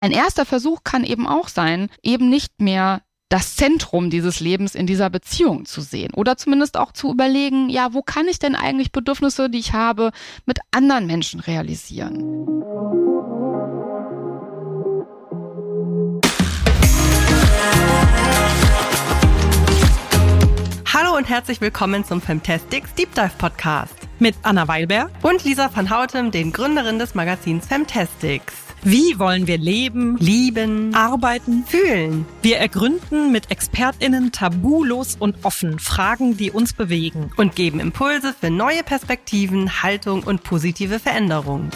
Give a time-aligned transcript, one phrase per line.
[0.00, 4.86] Ein erster Versuch kann eben auch sein, eben nicht mehr das Zentrum dieses Lebens in
[4.86, 8.92] dieser Beziehung zu sehen oder zumindest auch zu überlegen, ja, wo kann ich denn eigentlich
[8.92, 10.12] Bedürfnisse, die ich habe,
[10.46, 12.22] mit anderen Menschen realisieren?
[20.94, 25.90] Hallo und herzlich willkommen zum Femtastics Deep Dive Podcast mit Anna Weilberg und Lisa van
[25.90, 28.67] Houten, den Gründerin des Magazins Femtastics.
[28.82, 32.26] Wie wollen wir leben, lieben, arbeiten, fühlen?
[32.42, 38.50] Wir ergründen mit ExpertInnen tabulos und offen Fragen, die uns bewegen und geben Impulse für
[38.50, 41.70] neue Perspektiven, Haltung und positive Veränderungen.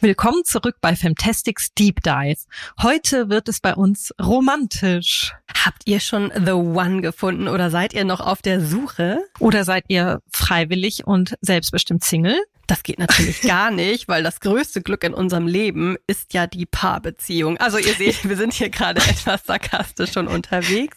[0.00, 2.40] Willkommen zurück bei Fantastics Deep Dive.
[2.82, 5.32] Heute wird es bei uns romantisch.
[5.64, 9.20] Habt ihr schon The One gefunden oder seid ihr noch auf der Suche?
[9.38, 12.42] Oder seid ihr freiwillig und selbstbestimmt Single?
[12.72, 16.64] Das geht natürlich gar nicht, weil das größte Glück in unserem Leben ist ja die
[16.64, 17.58] Paarbeziehung.
[17.58, 20.96] Also ihr seht, wir sind hier gerade etwas sarkastisch schon unterwegs.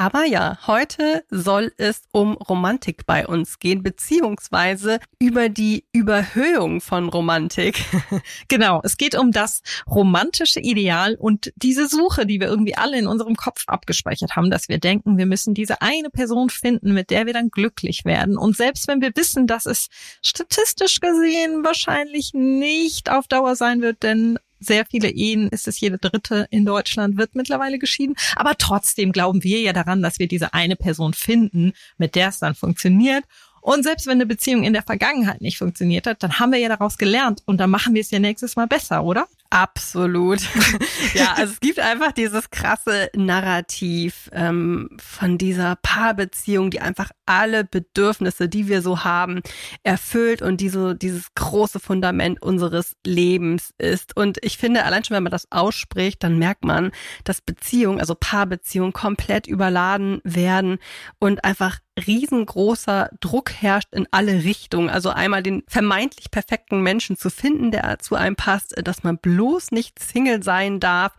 [0.00, 7.10] Aber ja, heute soll es um Romantik bei uns gehen, beziehungsweise über die Überhöhung von
[7.10, 7.84] Romantik.
[8.48, 13.06] genau, es geht um das romantische Ideal und diese Suche, die wir irgendwie alle in
[13.06, 17.26] unserem Kopf abgespeichert haben, dass wir denken, wir müssen diese eine Person finden, mit der
[17.26, 18.38] wir dann glücklich werden.
[18.38, 19.88] Und selbst wenn wir wissen, dass es
[20.24, 25.98] statistisch gesehen wahrscheinlich nicht auf Dauer sein wird, denn sehr viele Ehen, ist es jede
[25.98, 28.14] dritte in Deutschland, wird mittlerweile geschieden.
[28.36, 32.38] Aber trotzdem glauben wir ja daran, dass wir diese eine Person finden, mit der es
[32.38, 33.24] dann funktioniert.
[33.62, 36.68] Und selbst wenn eine Beziehung in der Vergangenheit nicht funktioniert hat, dann haben wir ja
[36.68, 39.26] daraus gelernt und dann machen wir es ja nächstes Mal besser, oder?
[39.50, 40.40] Absolut.
[41.14, 47.64] ja, also es gibt einfach dieses krasse Narrativ ähm, von dieser Paarbeziehung, die einfach alle
[47.64, 49.42] Bedürfnisse, die wir so haben,
[49.82, 54.16] erfüllt und die so dieses große Fundament unseres Lebens ist.
[54.16, 56.92] Und ich finde, allein schon, wenn man das ausspricht, dann merkt man,
[57.24, 60.78] dass Beziehungen, also Paarbeziehungen komplett überladen werden
[61.18, 64.90] und einfach riesengroßer Druck herrscht in alle Richtungen.
[64.90, 69.70] Also einmal den vermeintlich perfekten Menschen zu finden, der zu einem passt, dass man bloß
[69.72, 71.14] nicht Single sein darf.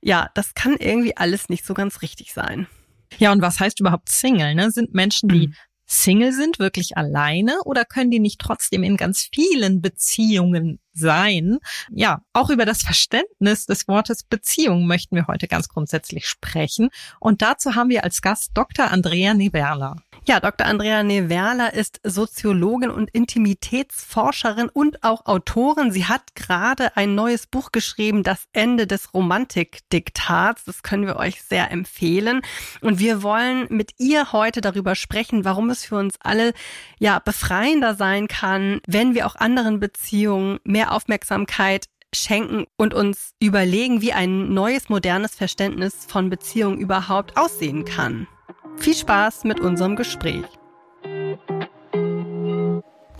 [0.00, 2.66] Ja, das kann irgendwie alles nicht so ganz richtig sein.
[3.18, 4.54] Ja, und was heißt überhaupt Single?
[4.54, 4.70] Ne?
[4.70, 5.54] Sind Menschen, die mhm.
[5.86, 11.58] Single sind, wirklich alleine oder können die nicht trotzdem in ganz vielen Beziehungen sein?
[11.90, 16.90] Ja, auch über das Verständnis des Wortes Beziehung möchten wir heute ganz grundsätzlich sprechen.
[17.20, 18.90] Und dazu haben wir als Gast Dr.
[18.90, 19.96] Andrea Neverla.
[20.28, 20.66] Ja, Dr.
[20.66, 25.92] Andrea Neverla ist Soziologin und Intimitätsforscherin und auch Autorin.
[25.92, 30.64] Sie hat gerade ein neues Buch geschrieben, Das Ende des Romantikdiktats.
[30.64, 32.40] Das können wir euch sehr empfehlen.
[32.80, 36.54] Und wir wollen mit ihr heute darüber sprechen, warum es für uns alle
[36.98, 44.00] ja befreiender sein kann, wenn wir auch anderen Beziehungen mehr Aufmerksamkeit schenken und uns überlegen,
[44.00, 48.26] wie ein neues, modernes Verständnis von Beziehungen überhaupt aussehen kann.
[48.76, 50.44] Viel Spaß mit unserem Gespräch.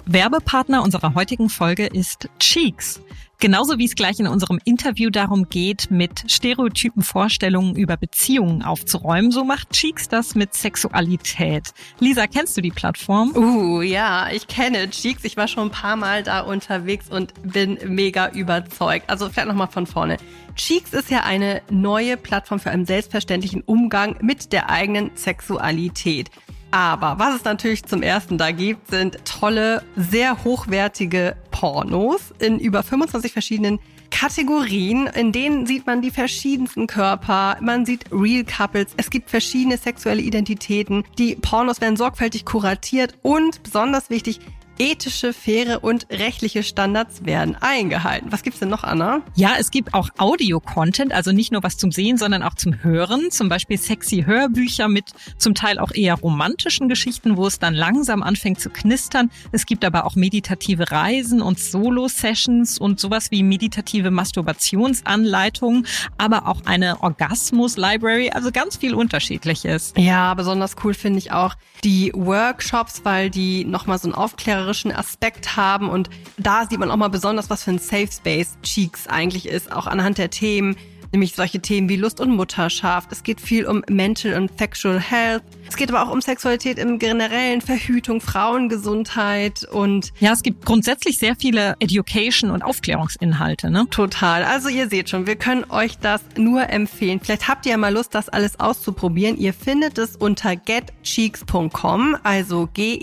[0.08, 3.00] Werbepartner unserer heutigen Folge ist Cheeks.
[3.38, 9.32] Genauso wie es gleich in unserem Interview darum geht, mit stereotypen Vorstellungen über Beziehungen aufzuräumen,
[9.32, 11.74] so macht Cheeks das mit Sexualität.
[11.98, 13.36] Lisa, kennst du die Plattform?
[13.36, 15.24] Uh, ja, ich kenne Cheeks.
[15.24, 19.10] Ich war schon ein paar Mal da unterwegs und bin mega überzeugt.
[19.10, 20.18] Also vielleicht nochmal von vorne.
[20.54, 26.30] Cheeks ist ja eine neue Plattform für einen selbstverständlichen Umgang mit der eigenen Sexualität.
[26.70, 32.82] Aber was es natürlich zum ersten da gibt, sind tolle, sehr hochwertige Pornos in über
[32.82, 33.78] 25 verschiedenen
[34.10, 39.76] Kategorien, in denen sieht man die verschiedensten Körper, man sieht Real Couples, es gibt verschiedene
[39.76, 44.40] sexuelle Identitäten, die Pornos werden sorgfältig kuratiert und besonders wichtig,
[44.78, 48.32] ethische, faire und rechtliche Standards werden eingehalten.
[48.32, 49.22] Was gibt's denn noch, Anna?
[49.34, 53.30] Ja, es gibt auch Audio-Content, also nicht nur was zum Sehen, sondern auch zum Hören.
[53.30, 58.22] Zum Beispiel sexy Hörbücher mit zum Teil auch eher romantischen Geschichten, wo es dann langsam
[58.22, 59.30] anfängt zu knistern.
[59.52, 65.86] Es gibt aber auch meditative Reisen und Solo-Sessions und sowas wie meditative Masturbationsanleitungen,
[66.18, 69.94] aber auch eine Orgasmus-Library, also ganz viel Unterschiedliches.
[69.96, 74.92] Ja, besonders cool finde ich auch die Workshops, weil die nochmal so ein Aufklärer künstlerischen
[74.92, 79.06] Aspekt haben und da sieht man auch mal besonders, was für ein Safe Space Cheeks
[79.06, 80.76] eigentlich ist, auch anhand der Themen,
[81.12, 83.12] nämlich solche Themen wie Lust und Mutterschaft.
[83.12, 85.44] Es geht viel um Mental und Sexual Health.
[85.68, 91.18] Es geht aber auch um Sexualität im generellen, Verhütung, Frauengesundheit und ja, es gibt grundsätzlich
[91.18, 93.86] sehr viele Education und Aufklärungsinhalte, ne?
[93.90, 94.42] Total.
[94.42, 97.20] Also ihr seht schon, wir können euch das nur empfehlen.
[97.22, 99.36] Vielleicht habt ihr ja mal Lust, das alles auszuprobieren.
[99.36, 102.96] Ihr findet es unter getcheeks.com, also G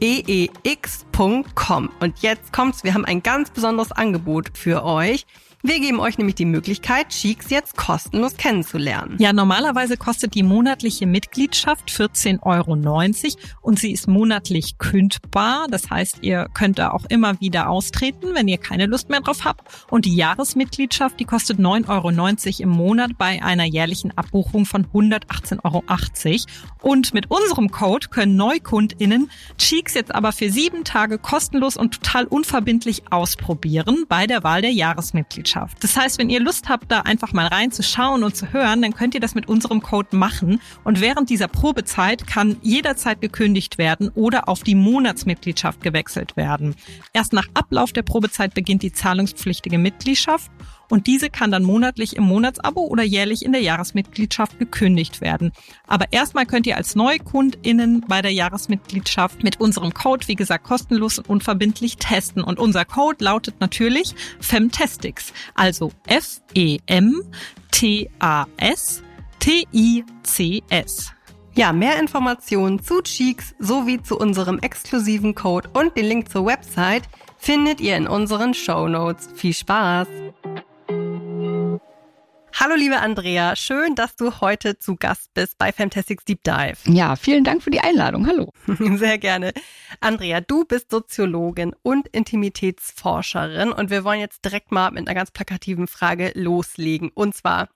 [0.00, 1.90] E cheeks.com.
[2.00, 5.26] Und jetzt kommt's, wir haben ein ganz besonderes Angebot für euch.
[5.62, 9.16] Wir geben euch nämlich die Möglichkeit, Cheeks jetzt kostenlos kennenzulernen.
[9.18, 15.66] Ja, normalerweise kostet die monatliche Mitgliedschaft 14,90 Euro und sie ist monatlich kündbar.
[15.70, 19.44] Das heißt, ihr könnt da auch immer wieder austreten, wenn ihr keine Lust mehr drauf
[19.44, 19.60] habt.
[19.90, 25.60] Und die Jahresmitgliedschaft, die kostet 9,90 Euro im Monat bei einer jährlichen Abbuchung von 118,80
[25.62, 25.84] Euro.
[26.80, 32.24] Und mit unserem Code können NeukundInnen Cheeks jetzt aber für sieben Tage kostenlos und total
[32.24, 35.49] unverbindlich ausprobieren bei der Wahl der Jahresmitgliedschaft.
[35.50, 35.82] Mitgliedschaft.
[35.82, 39.14] Das heißt, wenn ihr Lust habt, da einfach mal reinzuschauen und zu hören, dann könnt
[39.14, 40.60] ihr das mit unserem Code machen.
[40.84, 46.74] Und während dieser Probezeit kann jederzeit gekündigt werden oder auf die Monatsmitgliedschaft gewechselt werden.
[47.12, 50.50] Erst nach Ablauf der Probezeit beginnt die zahlungspflichtige Mitgliedschaft
[50.90, 55.52] und diese kann dann monatlich im Monatsabo oder jährlich in der Jahresmitgliedschaft gekündigt werden.
[55.86, 61.18] Aber erstmal könnt ihr als NeukundInnen bei der Jahresmitgliedschaft mit unserem Code, wie gesagt, kostenlos
[61.18, 62.44] und unverbindlich testen.
[62.44, 66.50] Und unser Code lautet natürlich Femtastix, also F-E-M-T-A-S
[69.40, 71.12] T-I-C-S.
[71.56, 77.04] Ja, mehr Informationen zu Cheeks sowie zu unserem exklusiven Code und den Link zur Website
[77.38, 79.30] findet ihr in unseren Show Notes.
[79.34, 80.06] Viel Spaß!
[82.58, 86.76] Hallo liebe Andrea, schön, dass du heute zu Gast bist bei Fantastics Deep Dive.
[86.86, 88.26] Ja, vielen Dank für die Einladung.
[88.26, 88.52] Hallo.
[88.96, 89.52] Sehr gerne.
[90.00, 95.30] Andrea, du bist Soziologin und Intimitätsforscherin und wir wollen jetzt direkt mal mit einer ganz
[95.30, 97.10] plakativen Frage loslegen.
[97.14, 97.68] Und zwar,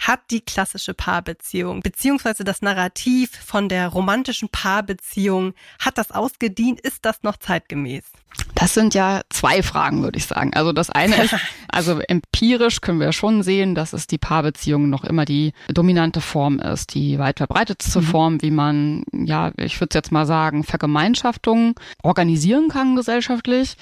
[0.00, 6.80] hat die klassische Paarbeziehung beziehungsweise das Narrativ von der romantischen Paarbeziehung, hat das ausgedient?
[6.80, 8.04] Ist das noch zeitgemäß?
[8.54, 10.52] Das sind ja zwei Fragen, würde ich sagen.
[10.54, 11.34] Also das eine ist,
[11.68, 16.58] also empirisch können wir schon sehen, dass es die Paarbeziehung noch immer die dominante Form
[16.58, 18.04] ist, die weit verbreitetste mhm.
[18.04, 23.76] Form, wie man, ja, ich würde jetzt mal sagen, Vergemeinschaftung organisieren kann gesellschaftlich.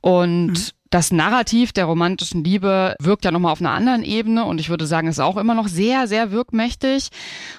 [0.00, 4.60] Und mhm das Narrativ der romantischen Liebe wirkt ja nochmal auf einer anderen Ebene und
[4.60, 7.08] ich würde sagen, ist auch immer noch sehr, sehr wirkmächtig.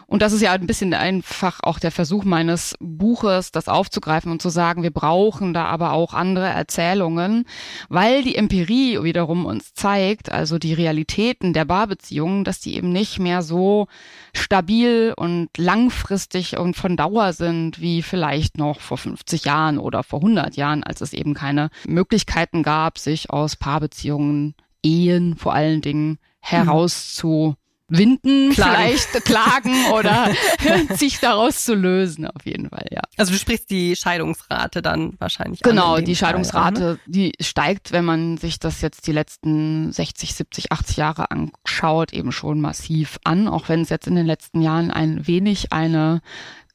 [0.06, 4.42] Und das ist ja ein bisschen einfach auch der Versuch meines Buches, das aufzugreifen und
[4.42, 7.46] zu sagen, wir brauchen da aber auch andere Erzählungen,
[7.90, 13.20] weil die Empirie wiederum uns zeigt, also die Realitäten der Barbeziehungen, dass die eben nicht
[13.20, 13.88] mehr so
[14.34, 20.20] stabil und langfristig und von Dauer sind wie vielleicht noch vor 50 Jahren oder vor
[20.20, 26.20] 100 Jahren, als es eben keine Möglichkeiten gab, sich aus Paarbeziehungen, Ehen vor allen Dingen
[26.40, 27.58] herauszuwinden,
[27.90, 28.54] klagen.
[28.54, 30.32] vielleicht klagen oder
[30.96, 33.02] sich daraus zu lösen, auf jeden Fall, ja.
[33.18, 37.00] Also du sprichst die Scheidungsrate dann wahrscheinlich Genau, die Scheidungsrate, ne?
[37.08, 42.32] die steigt, wenn man sich das jetzt die letzten 60, 70, 80 Jahre anschaut, eben
[42.32, 46.22] schon massiv an, auch wenn es jetzt in den letzten Jahren ein wenig eine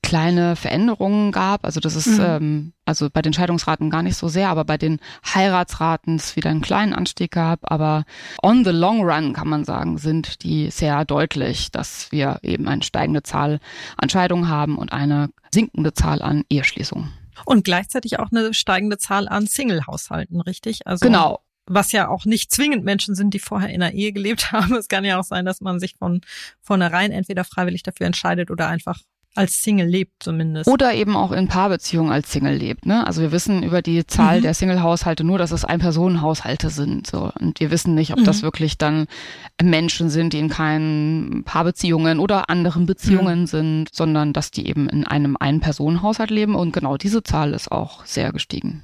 [0.02, 1.64] kleine Veränderungen gab.
[1.64, 2.24] Also das ist mhm.
[2.24, 6.50] ähm, also bei den Scheidungsraten gar nicht so sehr, aber bei den Heiratsraten es wieder
[6.50, 7.60] einen kleinen Anstieg gab.
[7.70, 8.04] Aber
[8.42, 12.82] on the long run kann man sagen, sind die sehr deutlich, dass wir eben eine
[12.82, 13.60] steigende Zahl
[13.96, 17.12] an Scheidungen haben und eine sinkende Zahl an Eheschließungen.
[17.44, 20.86] Und gleichzeitig auch eine steigende Zahl an Single-Haushalten, richtig?
[20.86, 24.52] Also genau was ja auch nicht zwingend Menschen sind, die vorher in einer Ehe gelebt
[24.52, 24.74] haben.
[24.74, 26.20] Es kann ja auch sein, dass man sich von
[26.60, 28.98] vornherein entweder freiwillig dafür entscheidet oder einfach
[29.34, 30.68] als Single lebt zumindest.
[30.68, 32.86] Oder eben auch in Paarbeziehungen als Single lebt.
[32.86, 33.06] Ne?
[33.06, 34.42] Also wir wissen über die Zahl mhm.
[34.42, 37.06] der Single-Haushalte nur, dass es Ein-Personen-Haushalte sind.
[37.06, 37.32] So.
[37.40, 38.24] Und wir wissen nicht, ob mhm.
[38.24, 39.06] das wirklich dann
[39.62, 43.46] Menschen sind, die in keinen Paarbeziehungen oder anderen Beziehungen mhm.
[43.46, 46.54] sind, sondern dass die eben in einem Ein-Personen-Haushalt leben.
[46.54, 48.82] Und genau diese Zahl ist auch sehr gestiegen.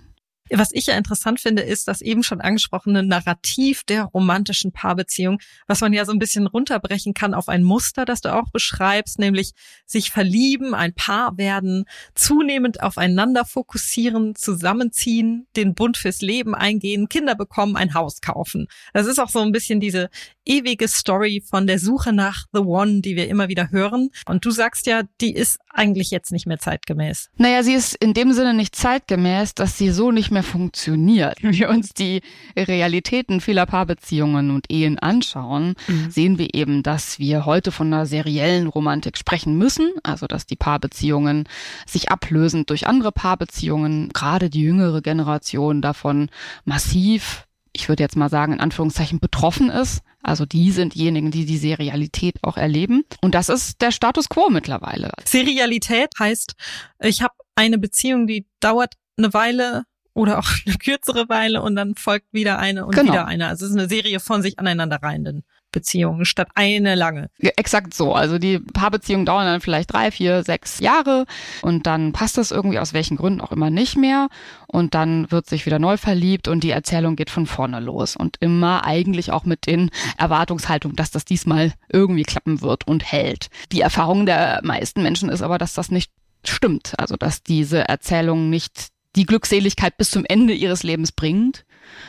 [0.50, 5.80] Was ich ja interessant finde, ist das eben schon angesprochene Narrativ der romantischen Paarbeziehung, was
[5.80, 9.52] man ja so ein bisschen runterbrechen kann auf ein Muster, das du auch beschreibst, nämlich
[9.86, 17.34] sich verlieben, ein Paar werden, zunehmend aufeinander fokussieren, zusammenziehen, den Bund fürs Leben eingehen, Kinder
[17.34, 18.66] bekommen, ein Haus kaufen.
[18.92, 20.10] Das ist auch so ein bisschen diese
[20.44, 24.08] ewige Story von der Suche nach The One, die wir immer wieder hören.
[24.26, 27.30] Und du sagst ja, die ist eigentlich jetzt nicht mehr zeitgemäß.
[27.36, 31.42] Naja, sie ist in dem Sinne nicht zeitgemäß, dass sie so nicht mehr funktioniert.
[31.42, 32.20] Wenn wir uns die
[32.56, 36.10] Realitäten vieler Paarbeziehungen und Ehen anschauen, mhm.
[36.10, 39.90] sehen wir eben, dass wir heute von einer seriellen Romantik sprechen müssen.
[40.02, 41.44] Also, dass die Paarbeziehungen
[41.86, 46.28] sich ablösen durch andere Paarbeziehungen, gerade die jüngere Generation davon
[46.64, 47.44] massiv
[47.78, 50.00] ich würde jetzt mal sagen, in Anführungszeichen betroffen ist.
[50.22, 53.04] Also die sind diejenigen, die die Serialität auch erleben.
[53.20, 55.12] Und das ist der Status quo mittlerweile.
[55.24, 56.54] Serialität heißt,
[57.00, 59.84] ich habe eine Beziehung, die dauert eine Weile
[60.18, 63.12] oder auch eine kürzere Weile und dann folgt wieder eine und Genau.
[63.12, 63.46] wieder eine.
[63.46, 67.28] Also es ist eine Serie von sich aneinanderreihenden Beziehungen statt eine lange.
[67.38, 68.14] Ja, Exakt so.
[68.14, 71.26] Also die Paarbeziehungen dauern dann vielleicht drei, vier, sechs Jahre
[71.62, 74.28] und dann passt das irgendwie aus welchen Gründen auch immer nicht mehr
[74.66, 78.38] und dann wird sich wieder neu verliebt und die Erzählung geht von vorne los und
[78.40, 83.48] immer eigentlich auch mit den Erwartungshaltungen, dass das diesmal irgendwie klappen wird und hält.
[83.70, 86.10] Die Erfahrung der meisten Menschen ist aber, dass das nicht
[86.44, 86.94] stimmt.
[86.98, 91.64] Also dass diese Erzählung nicht die Glückseligkeit bis zum Ende ihres Lebens bringt,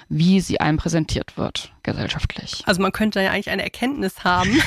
[0.10, 2.64] wie sie einem präsentiert wird, gesellschaftlich.
[2.66, 4.62] Also man könnte ja eigentlich eine Erkenntnis haben,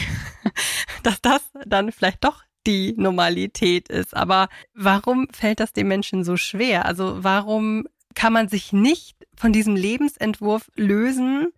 [1.03, 4.17] dass das dann vielleicht doch die Normalität ist.
[4.17, 6.87] Aber warum fällt das den Menschen so schwer?
[6.87, 11.53] Also warum kann man sich nicht von diesem Lebensentwurf lösen,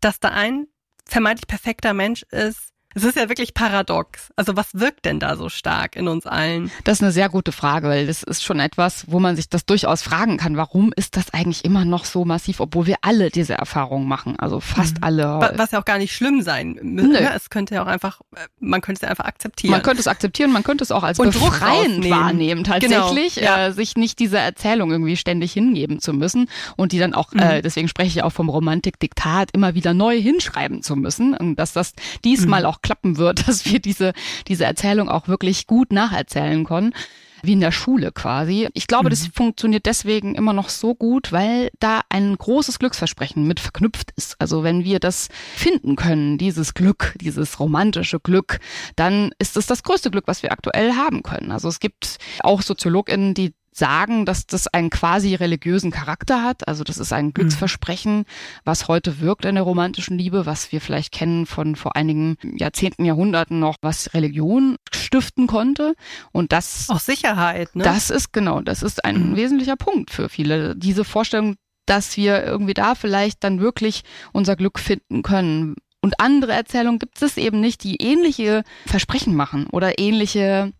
[0.00, 0.66] dass da ein
[1.04, 2.72] vermeintlich perfekter Mensch ist?
[2.98, 4.30] Es ist ja wirklich paradox.
[4.36, 6.70] Also was wirkt denn da so stark in uns allen?
[6.84, 9.64] Das ist eine sehr gute Frage, weil das ist schon etwas, wo man sich das
[9.66, 10.56] durchaus fragen kann.
[10.56, 14.36] Warum ist das eigentlich immer noch so massiv, obwohl wir alle diese Erfahrungen machen?
[14.38, 15.04] Also fast Mhm.
[15.04, 15.22] alle.
[15.24, 17.12] Wa- Was ja auch gar nicht schlimm sein müsste.
[17.22, 17.32] Ne?
[17.34, 19.70] Es könnte ja auch einfach, äh, man könnte es ja einfach akzeptieren.
[19.70, 23.66] Man könnte es akzeptieren, man könnte es auch als Und befreiend wahrnehmen, tatsächlich, Genau, ja.
[23.68, 27.40] äh, sich nicht dieser Erzählung irgendwie ständig hingeben zu müssen und die dann auch, Mhm.
[27.40, 31.72] äh, deswegen spreche ich auch vom Romantikdiktat, immer wieder neu hinschreiben zu müssen und dass
[31.72, 31.92] das
[32.24, 32.66] diesmal Mhm.
[32.66, 34.12] auch klappen wird, dass wir diese,
[34.48, 36.94] diese Erzählung auch wirklich gut nacherzählen können.
[37.40, 38.68] Wie in der Schule quasi.
[38.74, 43.60] Ich glaube, das funktioniert deswegen immer noch so gut, weil da ein großes Glücksversprechen mit
[43.60, 44.34] verknüpft ist.
[44.40, 48.58] Also wenn wir das finden können, dieses Glück, dieses romantische Glück,
[48.96, 51.52] dann ist es das größte Glück, was wir aktuell haben können.
[51.52, 56.66] Also es gibt auch SoziologInnen, die sagen, dass das einen quasi religiösen Charakter hat.
[56.68, 58.24] Also das ist ein Glücksversprechen,
[58.64, 63.04] was heute wirkt in der romantischen Liebe, was wir vielleicht kennen von vor einigen Jahrzehnten,
[63.04, 65.94] Jahrhunderten noch, was Religion stiften konnte.
[66.32, 67.84] Und das auch Sicherheit, ne?
[67.84, 69.36] das ist genau, das ist ein Mhm.
[69.36, 70.76] wesentlicher Punkt für viele.
[70.76, 71.56] Diese Vorstellung,
[71.86, 75.76] dass wir irgendwie da vielleicht dann wirklich unser Glück finden können.
[76.00, 80.72] Und andere Erzählungen gibt es eben nicht, die ähnliche Versprechen machen oder ähnliche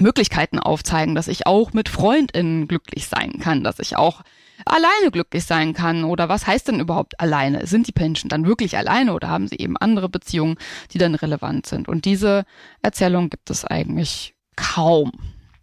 [0.00, 4.22] Möglichkeiten aufzeigen, dass ich auch mit FreundInnen glücklich sein kann, dass ich auch
[4.66, 7.66] alleine glücklich sein kann oder was heißt denn überhaupt alleine?
[7.66, 10.56] Sind die Menschen dann wirklich alleine oder haben sie eben andere Beziehungen,
[10.92, 11.88] die dann relevant sind?
[11.88, 12.44] Und diese
[12.82, 15.12] Erzählung gibt es eigentlich kaum.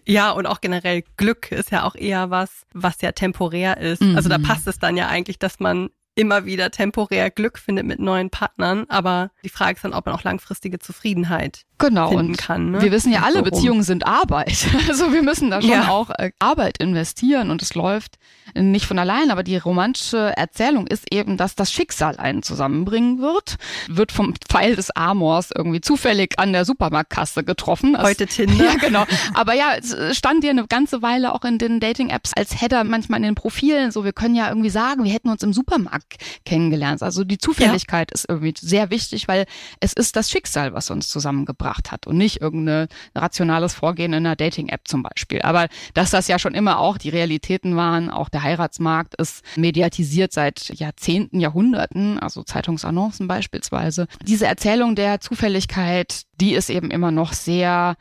[0.06, 4.02] Ja, und auch generell Glück ist ja auch eher was, was ja temporär ist.
[4.02, 4.16] Mhm.
[4.16, 8.00] Also da passt es dann ja eigentlich, dass man immer wieder temporär Glück findet mit
[8.00, 8.86] neuen Partnern.
[8.90, 12.72] Aber die Frage ist dann, ob man auch langfristige Zufriedenheit Genau, finden und kann.
[12.72, 12.82] Ne?
[12.82, 13.50] wir wissen ja, alle So rum.
[13.52, 14.66] Beziehungen sind Arbeit.
[14.90, 15.90] Also wir müssen da schon Ja.
[15.90, 18.16] auch äh, Arbeit investieren und es läuft
[18.56, 19.30] nicht von allein.
[19.30, 23.58] Aber die romantische Erzählung ist eben, dass das Schicksal einen zusammenbringen wird.
[23.88, 27.94] Wird vom Pfeil des Amors irgendwie zufällig an der Supermarktkasse getroffen.
[27.96, 28.66] Es- Heute Tinder.
[28.66, 29.06] Ja, genau.
[29.36, 33.18] Aber ja, es stand ja eine ganze Weile auch in den Dating-Apps als Header manchmal
[33.20, 33.92] in den Profilen.
[33.92, 36.07] So, wir können ja irgendwie sagen, wir hätten uns im Supermarkt
[36.46, 37.04] kennengelernt.
[37.04, 39.46] Also die Zufälligkeit ist irgendwie sehr wichtig, weil
[39.80, 44.36] es ist das Schicksal, was uns zusammengebracht hat und nicht irgendein rationales Vorgehen in einer
[44.36, 45.42] Dating-App zum Beispiel.
[45.42, 50.34] Aber dass das ja schon immer auch die Realitäten waren, auch der Heiratsmarkt ist mediatisiert
[50.34, 54.08] seit Jahrzehnten, Jahrhunderten, also Zeitungsannoncen beispielsweise.
[54.24, 57.96] Diese Erzählung der Zufälligkeit, die ist eben immer noch sehr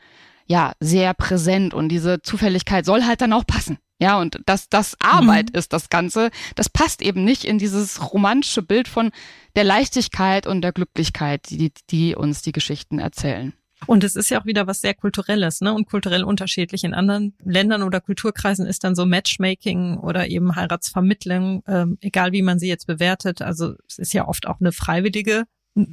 [0.47, 3.77] ja, sehr präsent und diese Zufälligkeit soll halt dann auch passen.
[3.99, 8.61] Ja, und dass das Arbeit ist, das Ganze, das passt eben nicht in dieses romantische
[8.61, 9.11] Bild von
[9.55, 13.53] der Leichtigkeit und der Glücklichkeit, die, die uns die Geschichten erzählen.
[13.85, 15.71] Und es ist ja auch wieder was sehr Kulturelles, ne?
[15.71, 16.83] Und kulturell unterschiedlich.
[16.83, 22.41] In anderen Ländern oder Kulturkreisen ist dann so Matchmaking oder eben Heiratsvermittlung, ähm, egal wie
[22.41, 23.41] man sie jetzt bewertet.
[23.43, 25.43] Also es ist ja oft auch eine freiwillige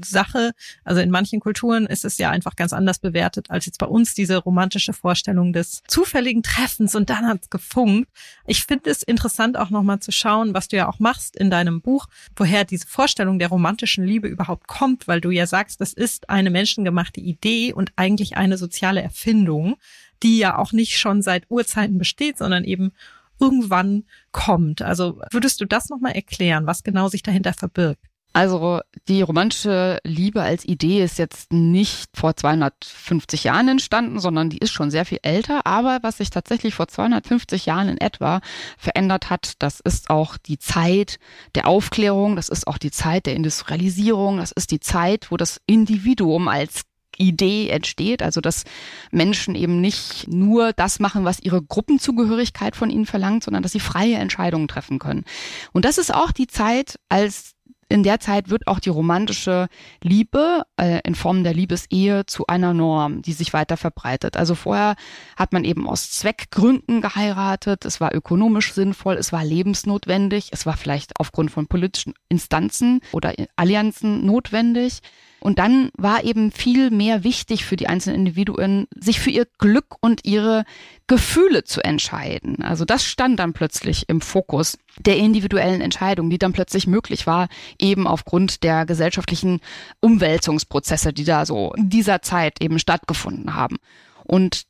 [0.04, 0.52] Sache.
[0.84, 4.14] Also in manchen Kulturen ist es ja einfach ganz anders bewertet als jetzt bei uns
[4.14, 8.08] diese romantische Vorstellung des zufälligen Treffens und dann hat's gefunkt.
[8.46, 11.80] Ich finde es interessant auch nochmal zu schauen, was du ja auch machst in deinem
[11.80, 16.30] Buch, woher diese Vorstellung der romantischen Liebe überhaupt kommt, weil du ja sagst, das ist
[16.30, 19.76] eine menschengemachte Idee und eigentlich eine soziale Erfindung,
[20.22, 22.92] die ja auch nicht schon seit Urzeiten besteht, sondern eben
[23.40, 24.82] irgendwann kommt.
[24.82, 28.04] Also würdest du das nochmal erklären, was genau sich dahinter verbirgt?
[28.34, 34.58] Also die romantische Liebe als Idee ist jetzt nicht vor 250 Jahren entstanden, sondern die
[34.58, 35.66] ist schon sehr viel älter.
[35.66, 38.40] Aber was sich tatsächlich vor 250 Jahren in etwa
[38.76, 41.20] verändert hat, das ist auch die Zeit
[41.54, 45.60] der Aufklärung, das ist auch die Zeit der Industrialisierung, das ist die Zeit, wo das
[45.66, 46.82] Individuum als
[47.16, 48.64] Idee entsteht, also dass
[49.12, 53.78] Menschen eben nicht nur das machen, was ihre Gruppenzugehörigkeit von ihnen verlangt, sondern dass sie
[53.78, 55.24] freie Entscheidungen treffen können.
[55.72, 57.53] Und das ist auch die Zeit, als
[57.88, 59.68] in der Zeit wird auch die romantische
[60.02, 64.36] Liebe äh, in Form der Liebesehe zu einer Norm, die sich weiter verbreitet.
[64.36, 64.94] Also vorher
[65.36, 70.76] hat man eben aus Zweckgründen geheiratet, es war ökonomisch sinnvoll, es war lebensnotwendig, es war
[70.76, 75.00] vielleicht aufgrund von politischen Instanzen oder Allianzen notwendig.
[75.44, 79.96] Und dann war eben viel mehr wichtig für die einzelnen Individuen, sich für ihr Glück
[80.00, 80.64] und ihre
[81.06, 82.62] Gefühle zu entscheiden.
[82.62, 87.48] Also das stand dann plötzlich im Fokus der individuellen Entscheidung, die dann plötzlich möglich war,
[87.78, 89.60] eben aufgrund der gesellschaftlichen
[90.00, 93.76] Umwälzungsprozesse, die da so in dieser Zeit eben stattgefunden haben.
[94.24, 94.64] Und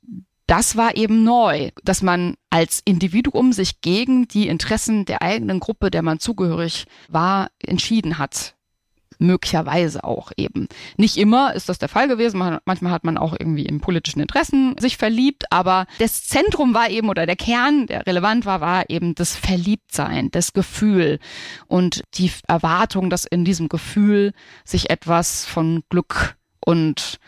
[0.49, 5.93] das war eben neu, dass man als Individuum sich gegen die Interessen der eigenen Gruppe,
[5.93, 8.57] der man zugehörig war, entschieden hat
[9.27, 10.69] möglicherweise auch eben.
[10.97, 12.39] Nicht immer ist das der Fall gewesen.
[12.65, 17.09] manchmal hat man auch irgendwie in politischen Interessen sich verliebt, aber das Zentrum war eben
[17.09, 21.19] oder der Kern, der relevant war, war eben das Verliebtsein, das Gefühl
[21.67, 24.33] und die Erwartung, dass in diesem Gefühl
[24.65, 27.19] sich etwas von Glück und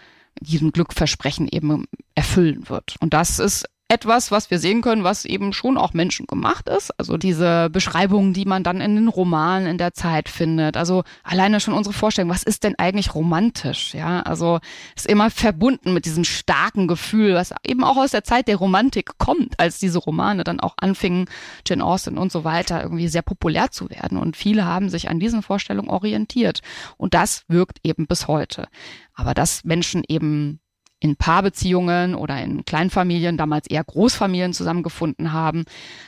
[0.41, 2.97] diesem Glückversprechen eben erfüllen wird.
[3.01, 6.91] Und das ist etwas, was wir sehen können, was eben schon auch menschengemacht ist.
[6.99, 10.77] Also diese Beschreibungen, die man dann in den Romanen in der Zeit findet.
[10.77, 13.95] Also alleine schon unsere Vorstellung, was ist denn eigentlich romantisch?
[13.95, 14.59] Ja, also
[14.97, 19.19] ist immer verbunden mit diesem starken Gefühl, was eben auch aus der Zeit der Romantik
[19.19, 21.27] kommt, als diese Romane dann auch anfingen,
[21.65, 24.19] Jane Austen und so weiter irgendwie sehr populär zu werden.
[24.19, 26.61] Und viele haben sich an diesen Vorstellungen orientiert.
[26.97, 28.67] Und das wirkt eben bis heute.
[29.15, 30.61] Aber dass Menschen eben
[31.01, 35.65] in Paarbeziehungen oder in Kleinfamilien, damals eher Großfamilien zusammengefunden haben.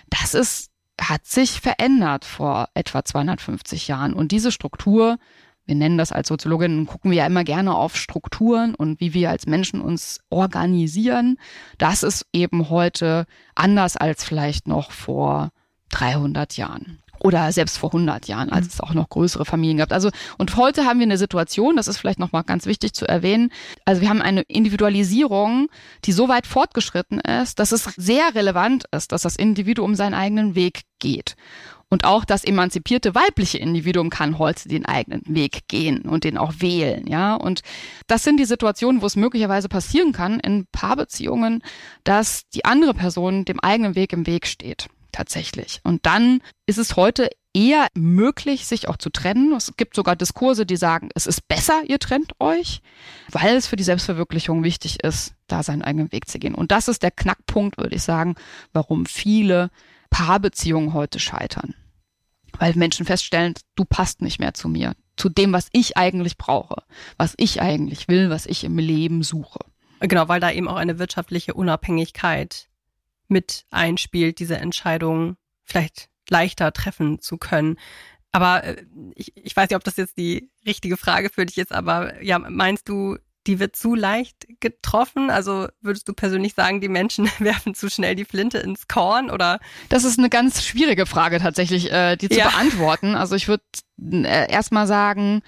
[0.08, 4.14] Das ist, hat sich verändert vor etwa 250 Jahren.
[4.14, 5.18] Und diese Struktur,
[5.66, 9.30] wir nennen das als Soziologinnen, gucken wir ja immer gerne auf Strukturen und wie wir
[9.30, 11.38] als Menschen uns organisieren.
[11.76, 15.50] Das ist eben heute anders als vielleicht noch vor
[15.90, 18.70] 300 Jahren oder selbst vor 100 Jahren, als mhm.
[18.72, 19.92] es auch noch größere Familien gab.
[19.92, 23.06] Also und heute haben wir eine Situation, das ist vielleicht noch mal ganz wichtig zu
[23.06, 23.50] erwähnen.
[23.84, 25.68] Also wir haben eine Individualisierung,
[26.04, 30.54] die so weit fortgeschritten ist, dass es sehr relevant ist, dass das Individuum seinen eigenen
[30.54, 31.36] Weg geht.
[31.90, 36.52] Und auch das emanzipierte weibliche Individuum kann heute den eigenen Weg gehen und den auch
[36.58, 37.34] wählen, ja.
[37.34, 37.62] Und
[38.06, 41.62] das sind die Situationen, wo es möglicherweise passieren kann in Paarbeziehungen,
[42.04, 45.80] dass die andere Person dem eigenen Weg im Weg steht tatsächlich.
[45.84, 49.52] Und dann ist es heute eher möglich, sich auch zu trennen.
[49.52, 52.82] Es gibt sogar Diskurse, die sagen, es ist besser, ihr trennt euch,
[53.30, 56.54] weil es für die Selbstverwirklichung wichtig ist, da seinen eigenen Weg zu gehen.
[56.54, 58.36] Und das ist der Knackpunkt, würde ich sagen,
[58.72, 59.70] warum viele
[60.10, 61.74] Paarbeziehungen heute scheitern.
[62.58, 66.82] Weil Menschen feststellen, du passt nicht mehr zu mir, zu dem, was ich eigentlich brauche,
[67.16, 69.60] was ich eigentlich will, was ich im Leben suche.
[70.00, 72.68] Genau, weil da eben auch eine wirtschaftliche Unabhängigkeit
[73.28, 77.78] mit einspielt, diese Entscheidung vielleicht leichter treffen zu können.
[78.32, 81.72] Aber äh, ich, ich weiß nicht, ob das jetzt die richtige Frage für dich ist,
[81.72, 85.30] aber ja, meinst du, die wird zu leicht getroffen?
[85.30, 89.60] Also würdest du persönlich sagen, die Menschen werfen zu schnell die Flinte ins Korn oder?
[89.88, 92.48] Das ist eine ganz schwierige Frage tatsächlich, äh, die zu ja.
[92.48, 93.14] beantworten.
[93.14, 93.64] Also ich würde
[94.00, 95.42] äh, erstmal sagen,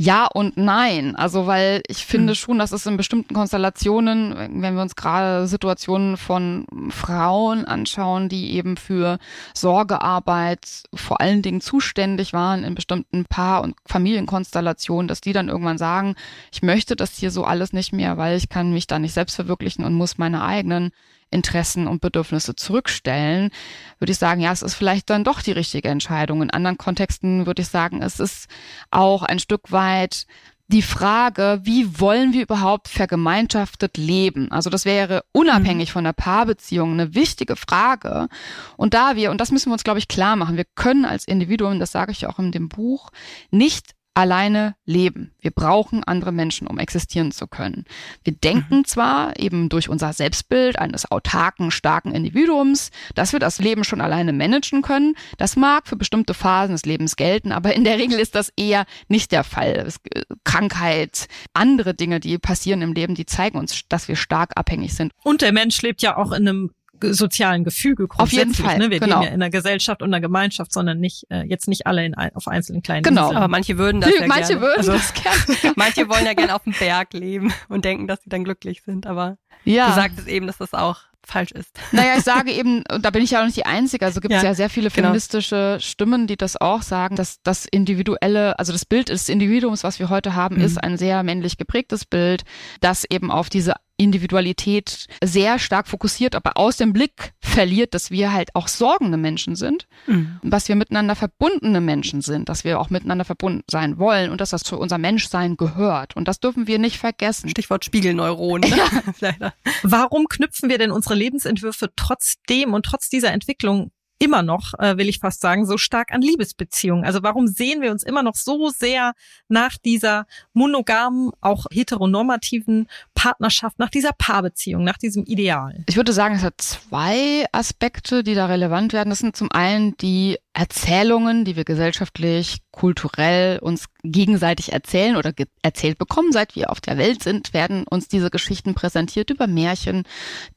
[0.00, 1.14] ja und nein.
[1.14, 2.34] Also, weil ich finde hm.
[2.34, 8.52] schon, dass es in bestimmten Konstellationen, wenn wir uns gerade Situationen von Frauen anschauen, die
[8.52, 9.18] eben für
[9.52, 15.76] Sorgearbeit vor allen Dingen zuständig waren in bestimmten Paar- und Familienkonstellationen, dass die dann irgendwann
[15.76, 16.14] sagen,
[16.50, 19.34] ich möchte das hier so alles nicht mehr, weil ich kann mich da nicht selbst
[19.34, 20.92] verwirklichen und muss meine eigenen
[21.30, 23.50] Interessen und Bedürfnisse zurückstellen,
[23.98, 26.42] würde ich sagen, ja, es ist vielleicht dann doch die richtige Entscheidung.
[26.42, 28.48] In anderen Kontexten würde ich sagen, es ist
[28.90, 30.26] auch ein Stück weit
[30.70, 34.52] die Frage, wie wollen wir überhaupt vergemeinschaftet leben?
[34.52, 35.92] Also das wäre unabhängig mhm.
[35.92, 38.28] von der Paarbeziehung eine wichtige Frage.
[38.76, 41.26] Und da wir, und das müssen wir uns, glaube ich, klar machen, wir können als
[41.26, 43.10] Individuum, das sage ich auch in dem Buch,
[43.50, 45.32] nicht alleine leben.
[45.40, 47.84] Wir brauchen andere Menschen, um existieren zu können.
[48.24, 48.84] Wir denken mhm.
[48.84, 54.32] zwar eben durch unser Selbstbild eines autarken, starken Individuums, dass wir das Leben schon alleine
[54.32, 55.14] managen können.
[55.38, 58.84] Das mag für bestimmte Phasen des Lebens gelten, aber in der Regel ist das eher
[59.08, 59.88] nicht der Fall.
[60.12, 64.94] Äh, Krankheit, andere Dinge, die passieren im Leben, die zeigen uns, dass wir stark abhängig
[64.94, 65.12] sind.
[65.22, 66.70] Und der Mensch lebt ja auch in einem
[67.02, 68.78] sozialen Gefüge Auf jeden Fall.
[68.78, 68.90] Ne?
[68.90, 69.20] Wir genau.
[69.20, 72.14] leben ja in einer Gesellschaft und einer Gemeinschaft, sondern nicht äh, jetzt nicht alle in,
[72.14, 73.36] auf einzelnen kleinen Genau, Inseln.
[73.36, 74.60] aber manche würden das ja Manche gerne.
[74.62, 75.72] würden also, das gerne.
[75.76, 79.06] manche wollen ja gerne auf dem Berg leben und denken, dass sie dann glücklich sind,
[79.06, 79.88] aber ja.
[79.88, 81.78] du sagtest eben, dass das auch falsch ist.
[81.92, 84.34] Naja, ich sage eben, und da bin ich ja auch nicht die Einzige, also gibt
[84.34, 84.50] es ja.
[84.50, 84.54] ja.
[84.54, 85.08] sehr viele genau.
[85.08, 85.78] feministische genau.
[85.78, 90.08] Stimmen, die das auch sagen, dass das individuelle, also das Bild des Individuums, was wir
[90.08, 90.62] heute haben, mhm.
[90.62, 92.44] ist ein sehr männlich geprägtes Bild,
[92.80, 98.32] das eben auf diese Individualität sehr stark fokussiert, aber aus dem Blick verliert, dass wir
[98.32, 100.40] halt auch sorgende Menschen sind, mhm.
[100.42, 104.50] dass wir miteinander verbundene Menschen sind, dass wir auch miteinander verbunden sein wollen und dass
[104.50, 106.16] das zu unserem Menschsein gehört.
[106.16, 107.50] Und das dürfen wir nicht vergessen.
[107.50, 108.70] Stichwort Spiegelneuronen.
[109.20, 109.52] Ja.
[109.82, 115.08] Warum knüpfen wir denn unsere Lebensentwürfe trotzdem und trotz dieser Entwicklung immer noch, äh, will
[115.08, 117.04] ich fast sagen, so stark an Liebesbeziehungen?
[117.04, 119.14] Also warum sehen wir uns immer noch so sehr
[119.48, 125.84] nach dieser monogamen, auch heteronormativen Partnerschaft, nach dieser Paarbeziehung, nach diesem Ideal?
[125.88, 129.08] Ich würde sagen, es hat zwei Aspekte, die da relevant werden.
[129.08, 135.32] Das sind zum einen die Erzählungen, die wir gesellschaftlich, kulturell uns gegenseitig erzählen oder
[135.62, 140.02] erzählt bekommen, seit wir auf der Welt sind, werden uns diese Geschichten präsentiert über Märchen,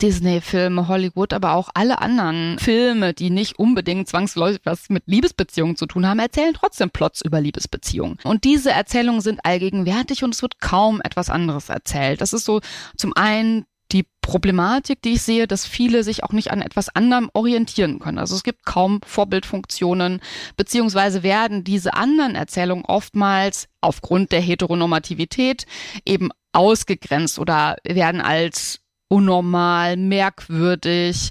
[0.01, 5.85] Disney-Filme, Hollywood, aber auch alle anderen Filme, die nicht unbedingt zwangsläufig was mit Liebesbeziehungen zu
[5.85, 8.17] tun haben, erzählen trotzdem Plots über Liebesbeziehungen.
[8.23, 12.19] Und diese Erzählungen sind allgegenwärtig und es wird kaum etwas anderes erzählt.
[12.19, 12.61] Das ist so
[12.97, 17.29] zum einen die Problematik, die ich sehe, dass viele sich auch nicht an etwas anderem
[17.33, 18.17] orientieren können.
[18.17, 20.21] Also es gibt kaum Vorbildfunktionen,
[20.57, 25.65] beziehungsweise werden diese anderen Erzählungen oftmals aufgrund der Heteronormativität
[26.05, 28.79] eben ausgegrenzt oder werden als
[29.09, 31.29] unnormal, merkwürdig,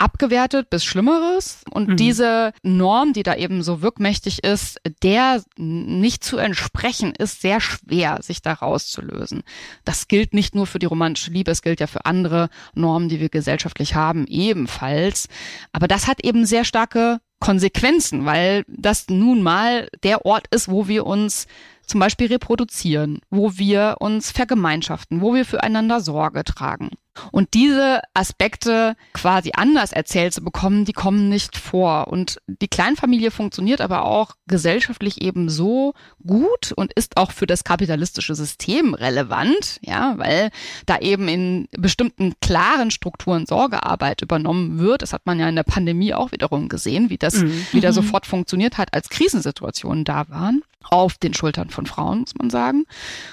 [0.00, 1.62] abgewertet bis Schlimmeres.
[1.70, 1.96] Und mhm.
[1.96, 8.18] diese Norm, die da eben so wirkmächtig ist, der nicht zu entsprechen, ist sehr schwer,
[8.22, 9.42] sich da rauszulösen.
[9.84, 13.20] Das gilt nicht nur für die romantische Liebe, es gilt ja für andere Normen, die
[13.20, 15.28] wir gesellschaftlich haben, ebenfalls.
[15.72, 20.88] Aber das hat eben sehr starke Konsequenzen, weil das nun mal der Ort ist, wo
[20.88, 21.46] wir uns
[21.86, 26.90] zum Beispiel reproduzieren, wo wir uns vergemeinschaften, wo wir füreinander Sorge tragen.
[27.32, 32.08] Und diese Aspekte quasi anders erzählt zu bekommen, die kommen nicht vor.
[32.08, 35.94] Und die Kleinfamilie funktioniert aber auch gesellschaftlich eben so
[36.24, 40.50] gut und ist auch für das kapitalistische System relevant, ja, weil
[40.86, 45.02] da eben in bestimmten klaren Strukturen Sorgearbeit übernommen wird.
[45.02, 47.66] Das hat man ja in der Pandemie auch wiederum gesehen, wie das mhm.
[47.72, 47.94] wieder mhm.
[47.94, 52.84] sofort funktioniert hat, als Krisensituationen da waren auf den Schultern von Frauen, muss man sagen.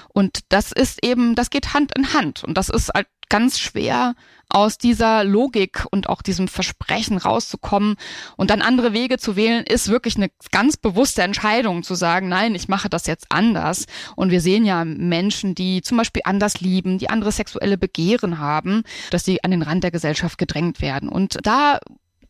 [0.08, 2.44] Und das ist eben, das geht Hand in Hand.
[2.44, 4.14] Und das ist halt ganz schwer,
[4.50, 7.96] aus dieser Logik und auch diesem Versprechen rauszukommen
[8.36, 12.54] und dann andere Wege zu wählen, ist wirklich eine ganz bewusste Entscheidung zu sagen, nein,
[12.54, 13.86] ich mache das jetzt anders.
[14.16, 18.84] Und wir sehen ja Menschen, die zum Beispiel anders lieben, die andere sexuelle Begehren haben,
[19.10, 21.10] dass sie an den Rand der Gesellschaft gedrängt werden.
[21.10, 21.78] Und da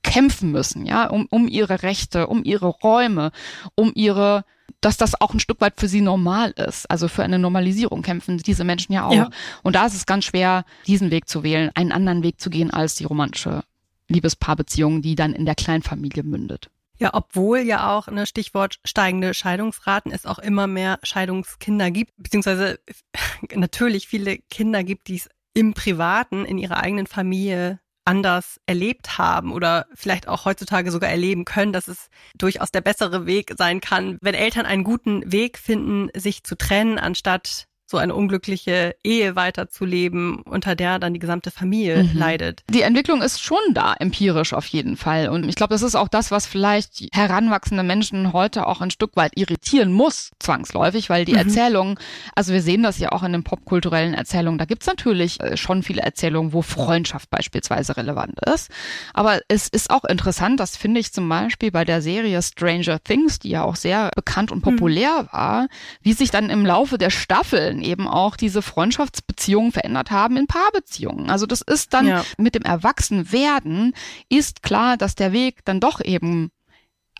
[0.02, 3.30] kämpfen müssen, ja, um, um ihre Rechte, um ihre Räume,
[3.74, 4.44] um ihre
[4.80, 6.90] dass das auch ein Stück weit für sie normal ist.
[6.90, 9.12] Also für eine Normalisierung kämpfen diese Menschen ja auch.
[9.12, 9.30] Ja.
[9.62, 12.70] Und da ist es ganz schwer, diesen Weg zu wählen, einen anderen Weg zu gehen
[12.70, 13.62] als die romantische
[14.08, 16.70] Liebespaarbeziehung, die dann in der Kleinfamilie mündet.
[17.00, 22.80] Ja, obwohl ja auch, ne, Stichwort steigende Scheidungsraten, es auch immer mehr Scheidungskinder gibt, beziehungsweise
[23.54, 29.52] natürlich viele Kinder gibt, die es im Privaten, in ihrer eigenen Familie anders erlebt haben
[29.52, 34.16] oder vielleicht auch heutzutage sogar erleben können, dass es durchaus der bessere Weg sein kann,
[34.22, 40.42] wenn Eltern einen guten Weg finden, sich zu trennen, anstatt so eine unglückliche Ehe weiterzuleben,
[40.42, 42.18] unter der dann die gesamte Familie mhm.
[42.18, 42.62] leidet.
[42.68, 45.30] Die Entwicklung ist schon da, empirisch auf jeden Fall.
[45.30, 49.16] Und ich glaube, das ist auch das, was vielleicht heranwachsende Menschen heute auch ein Stück
[49.16, 51.38] weit irritieren muss, zwangsläufig, weil die mhm.
[51.38, 51.98] Erzählungen,
[52.34, 55.82] also wir sehen das ja auch in den popkulturellen Erzählungen, da gibt's natürlich äh, schon
[55.82, 58.70] viele Erzählungen, wo Freundschaft beispielsweise relevant ist.
[59.14, 63.38] Aber es ist auch interessant, das finde ich zum Beispiel bei der Serie Stranger Things,
[63.38, 64.76] die ja auch sehr bekannt und mhm.
[64.76, 65.28] populär mhm.
[65.32, 65.68] war,
[66.02, 70.46] wie sich dann im Laufe der Staffeln dann eben auch diese Freundschaftsbeziehungen verändert haben in
[70.46, 71.30] Paarbeziehungen.
[71.30, 72.24] Also das ist dann ja.
[72.36, 73.94] mit dem Erwachsenwerden
[74.28, 76.50] ist klar, dass der Weg dann doch eben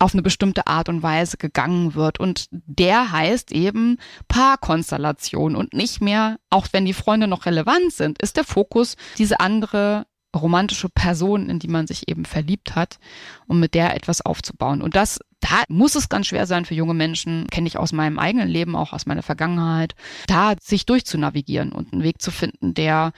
[0.01, 2.21] auf eine bestimmte Art und Weise gegangen wird.
[2.21, 8.23] Und der heißt eben Paarkonstellation und nicht mehr, auch wenn die Freunde noch relevant sind,
[8.23, 12.99] ist der Fokus diese andere romantische Person, in die man sich eben verliebt hat,
[13.47, 14.83] um mit der etwas aufzubauen.
[14.83, 18.19] Und das, da muss es ganz schwer sein für junge Menschen, kenne ich aus meinem
[18.19, 19.95] eigenen Leben, auch aus meiner Vergangenheit,
[20.27, 23.13] da sich durchzunavigieren und einen Weg zu finden, der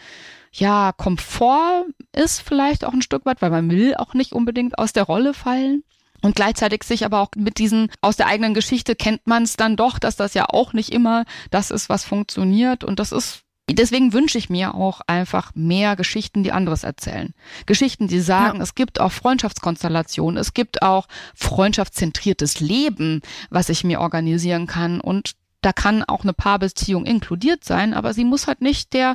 [0.52, 4.92] ja Komfort ist vielleicht auch ein Stück weit, weil man will auch nicht unbedingt aus
[4.92, 5.84] der Rolle fallen.
[6.22, 9.76] Und gleichzeitig sich aber auch mit diesen, aus der eigenen Geschichte kennt man es dann
[9.76, 12.84] doch, dass das ja auch nicht immer das ist, was funktioniert.
[12.84, 17.34] Und das ist Deswegen wünsche ich mir auch einfach mehr Geschichten, die anderes erzählen.
[17.66, 18.62] Geschichten, die sagen, ja.
[18.62, 25.00] es gibt auch Freundschaftskonstellationen, es gibt auch freundschaftszentriertes Leben, was ich mir organisieren kann.
[25.00, 29.14] Und da kann auch eine Paarbeziehung inkludiert sein, aber sie muss halt nicht der,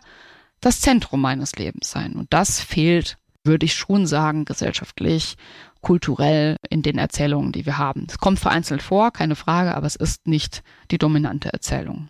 [0.61, 2.13] das Zentrum meines Lebens sein.
[2.13, 5.37] Und das fehlt, würde ich schon sagen, gesellschaftlich,
[5.81, 8.07] kulturell in den Erzählungen, die wir haben.
[8.09, 12.09] Es kommt vereinzelt vor, keine Frage, aber es ist nicht die dominante Erzählung.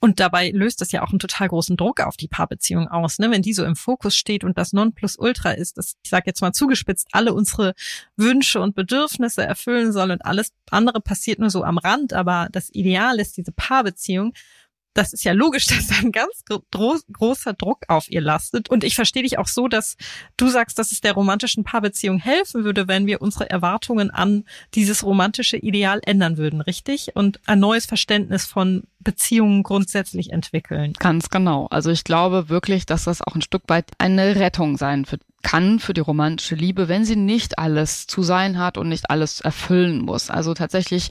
[0.00, 3.30] Und dabei löst das ja auch einen total großen Druck auf die Paarbeziehung aus, ne?
[3.30, 6.52] Wenn die so im Fokus steht und das Nonplusultra ist, dass ich sage jetzt mal
[6.52, 7.74] zugespitzt, alle unsere
[8.16, 12.70] Wünsche und Bedürfnisse erfüllen soll und alles andere passiert nur so am Rand, aber das
[12.72, 14.32] Ideal ist diese Paarbeziehung
[14.94, 16.44] das ist ja logisch, dass da ein ganz
[17.12, 18.70] großer Druck auf ihr lastet.
[18.70, 19.96] Und ich verstehe dich auch so, dass
[20.36, 25.04] du sagst, dass es der romantischen Paarbeziehung helfen würde, wenn wir unsere Erwartungen an dieses
[25.04, 27.14] romantische Ideal ändern würden, richtig?
[27.14, 30.94] Und ein neues Verständnis von Beziehungen grundsätzlich entwickeln.
[30.98, 31.66] Ganz genau.
[31.66, 35.78] Also ich glaube wirklich, dass das auch ein Stück weit eine Rettung sein für kann
[35.78, 40.00] für die romantische Liebe, wenn sie nicht alles zu sein hat und nicht alles erfüllen
[40.00, 40.30] muss.
[40.30, 41.10] Also tatsächlich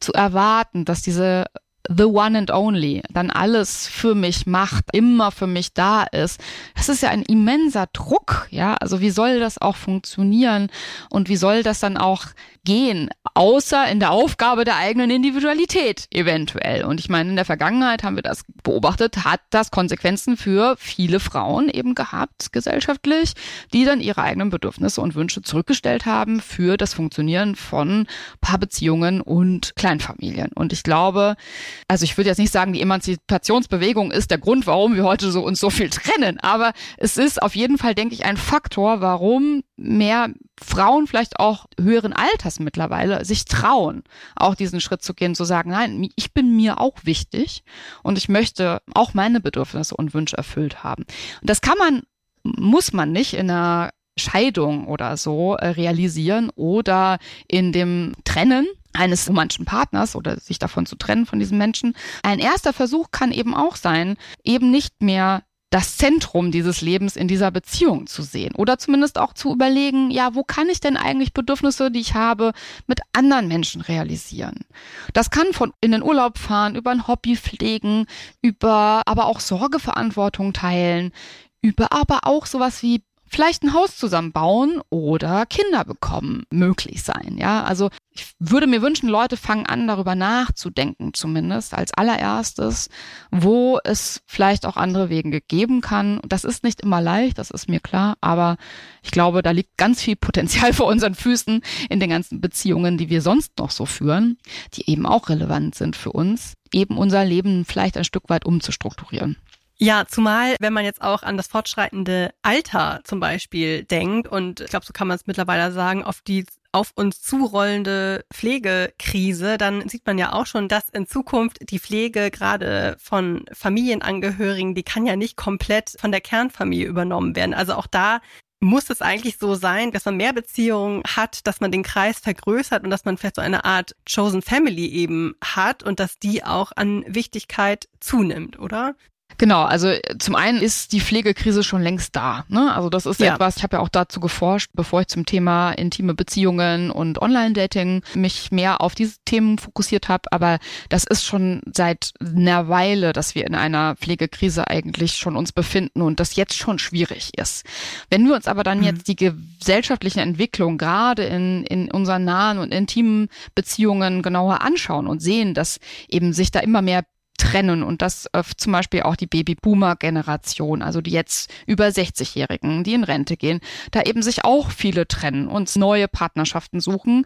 [0.00, 1.44] zu erwarten, dass diese
[1.88, 6.40] the one and only, dann alles für mich macht, immer für mich da ist.
[6.74, 8.74] Das ist ja ein immenser Druck, ja.
[8.74, 10.68] Also wie soll das auch funktionieren
[11.10, 12.26] und wie soll das dann auch
[12.64, 16.84] gehen, außer in der Aufgabe der eigenen Individualität eventuell.
[16.84, 21.18] Und ich meine, in der Vergangenheit haben wir das beobachtet, hat das Konsequenzen für viele
[21.18, 23.32] Frauen eben gehabt, gesellschaftlich,
[23.72, 28.06] die dann ihre eigenen Bedürfnisse und Wünsche zurückgestellt haben für das Funktionieren von
[28.42, 30.52] Paarbeziehungen und Kleinfamilien.
[30.52, 31.36] Und ich glaube,
[31.86, 35.44] also ich würde jetzt nicht sagen, die Emanzipationsbewegung ist der Grund, warum wir heute so
[35.44, 39.62] uns so viel trennen, aber es ist auf jeden Fall, denke ich, ein Faktor, warum
[39.76, 44.02] mehr Frauen vielleicht auch höheren Alters mittlerweile sich trauen,
[44.34, 47.62] auch diesen Schritt zu gehen, zu sagen, nein, ich bin mir auch wichtig
[48.02, 51.04] und ich möchte auch meine Bedürfnisse und Wünsche erfüllt haben.
[51.40, 52.02] Und das kann man,
[52.42, 59.28] muss man nicht in einer Scheidung oder so äh, realisieren oder in dem Trennen eines
[59.28, 61.94] romantischen Partners oder sich davon zu trennen von diesem Menschen.
[62.22, 67.28] Ein erster Versuch kann eben auch sein, eben nicht mehr das Zentrum dieses Lebens in
[67.28, 71.34] dieser Beziehung zu sehen oder zumindest auch zu überlegen, ja, wo kann ich denn eigentlich
[71.34, 72.52] Bedürfnisse, die ich habe,
[72.86, 74.64] mit anderen Menschen realisieren?
[75.12, 78.06] Das kann von in den Urlaub fahren, über ein Hobby pflegen,
[78.40, 81.12] über aber auch Sorgeverantwortung teilen,
[81.60, 87.36] über aber auch sowas wie vielleicht ein Haus zusammenbauen oder Kinder bekommen möglich sein.
[87.38, 92.88] Ja, also ich würde mir wünschen, Leute fangen an, darüber nachzudenken, zumindest als allererstes,
[93.30, 96.20] wo es vielleicht auch andere Wege gegeben kann.
[96.26, 98.56] Das ist nicht immer leicht, das ist mir klar, aber
[99.02, 103.08] ich glaube, da liegt ganz viel Potenzial vor unseren Füßen in den ganzen Beziehungen, die
[103.08, 104.38] wir sonst noch so führen,
[104.74, 109.36] die eben auch relevant sind für uns, eben unser Leben vielleicht ein Stück weit umzustrukturieren.
[109.80, 114.66] Ja, zumal, wenn man jetzt auch an das fortschreitende Alter zum Beispiel denkt, und ich
[114.70, 120.04] glaube, so kann man es mittlerweile sagen, auf die auf uns zurollende Pflegekrise, dann sieht
[120.04, 125.16] man ja auch schon, dass in Zukunft die Pflege gerade von Familienangehörigen, die kann ja
[125.16, 127.54] nicht komplett von der Kernfamilie übernommen werden.
[127.54, 128.20] Also auch da
[128.60, 132.82] muss es eigentlich so sein, dass man mehr Beziehungen hat, dass man den Kreis vergrößert
[132.82, 136.72] und dass man vielleicht so eine Art Chosen Family eben hat und dass die auch
[136.74, 138.96] an Wichtigkeit zunimmt, oder?
[139.38, 142.44] Genau, also äh, zum einen ist die Pflegekrise schon längst da.
[142.48, 142.74] Ne?
[142.74, 143.34] Also das ist ja.
[143.34, 148.02] etwas, ich habe ja auch dazu geforscht, bevor ich zum Thema intime Beziehungen und Online-Dating
[148.14, 150.24] mich mehr auf diese Themen fokussiert habe.
[150.32, 155.52] Aber das ist schon seit einer Weile, dass wir in einer Pflegekrise eigentlich schon uns
[155.52, 157.64] befinden und das jetzt schon schwierig ist.
[158.10, 158.84] Wenn wir uns aber dann mhm.
[158.84, 165.20] jetzt die gesellschaftlichen Entwicklungen gerade in, in unseren nahen und intimen Beziehungen genauer anschauen und
[165.20, 167.04] sehen, dass eben sich da immer mehr
[167.38, 172.92] trennen und das äh, zum Beispiel auch die Babyboomer-Generation, also die jetzt über 60-Jährigen, die
[172.92, 177.24] in Rente gehen, da eben sich auch viele trennen und neue Partnerschaften suchen.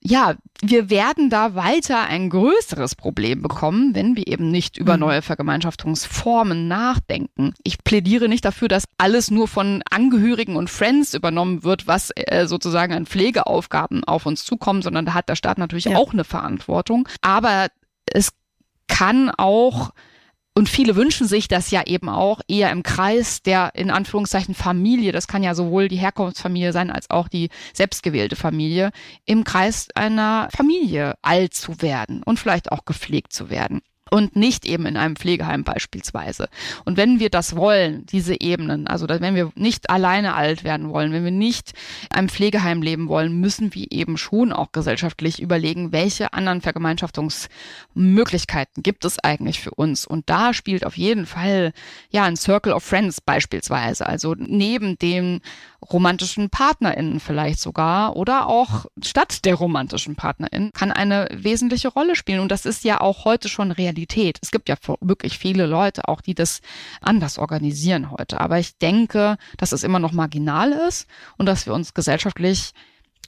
[0.00, 5.00] Ja, wir werden da weiter ein größeres Problem bekommen, wenn wir eben nicht über mhm.
[5.00, 7.54] neue Vergemeinschaftungsformen nachdenken.
[7.64, 12.46] Ich plädiere nicht dafür, dass alles nur von Angehörigen und Friends übernommen wird, was äh,
[12.46, 15.96] sozusagen an Pflegeaufgaben auf uns zukommt, sondern da hat der Staat natürlich ja.
[15.96, 17.08] auch eine Verantwortung.
[17.22, 17.68] Aber
[18.06, 18.30] es
[18.88, 19.90] kann auch
[20.54, 25.12] und viele wünschen sich das ja eben auch eher im Kreis der in Anführungszeichen Familie.
[25.12, 28.90] Das kann ja sowohl die Herkunftsfamilie sein als auch die selbstgewählte Familie.
[29.26, 34.66] Im Kreis einer Familie alt zu werden und vielleicht auch gepflegt zu werden und nicht
[34.66, 36.48] eben in einem Pflegeheim beispielsweise.
[36.84, 41.10] Und wenn wir das wollen, diese Ebenen, also wenn wir nicht alleine alt werden wollen,
[41.12, 41.72] wenn wir nicht
[42.10, 48.84] in einem Pflegeheim leben wollen, müssen wir eben schon auch gesellschaftlich überlegen, welche anderen Vergemeinschaftungsmöglichkeiten
[48.84, 50.06] gibt es eigentlich für uns.
[50.06, 51.72] Und da spielt auf jeden Fall
[52.10, 55.40] ja ein Circle of Friends beispielsweise, also neben dem
[55.90, 62.40] romantischen PartnerInnen vielleicht sogar oder auch statt der romantischen PartnerInnen kann eine wesentliche Rolle spielen.
[62.40, 64.38] Und das ist ja auch heute schon Realität.
[64.42, 66.60] Es gibt ja wirklich viele Leute auch, die das
[67.00, 68.40] anders organisieren heute.
[68.40, 72.72] Aber ich denke, dass es immer noch marginal ist und dass wir uns gesellschaftlich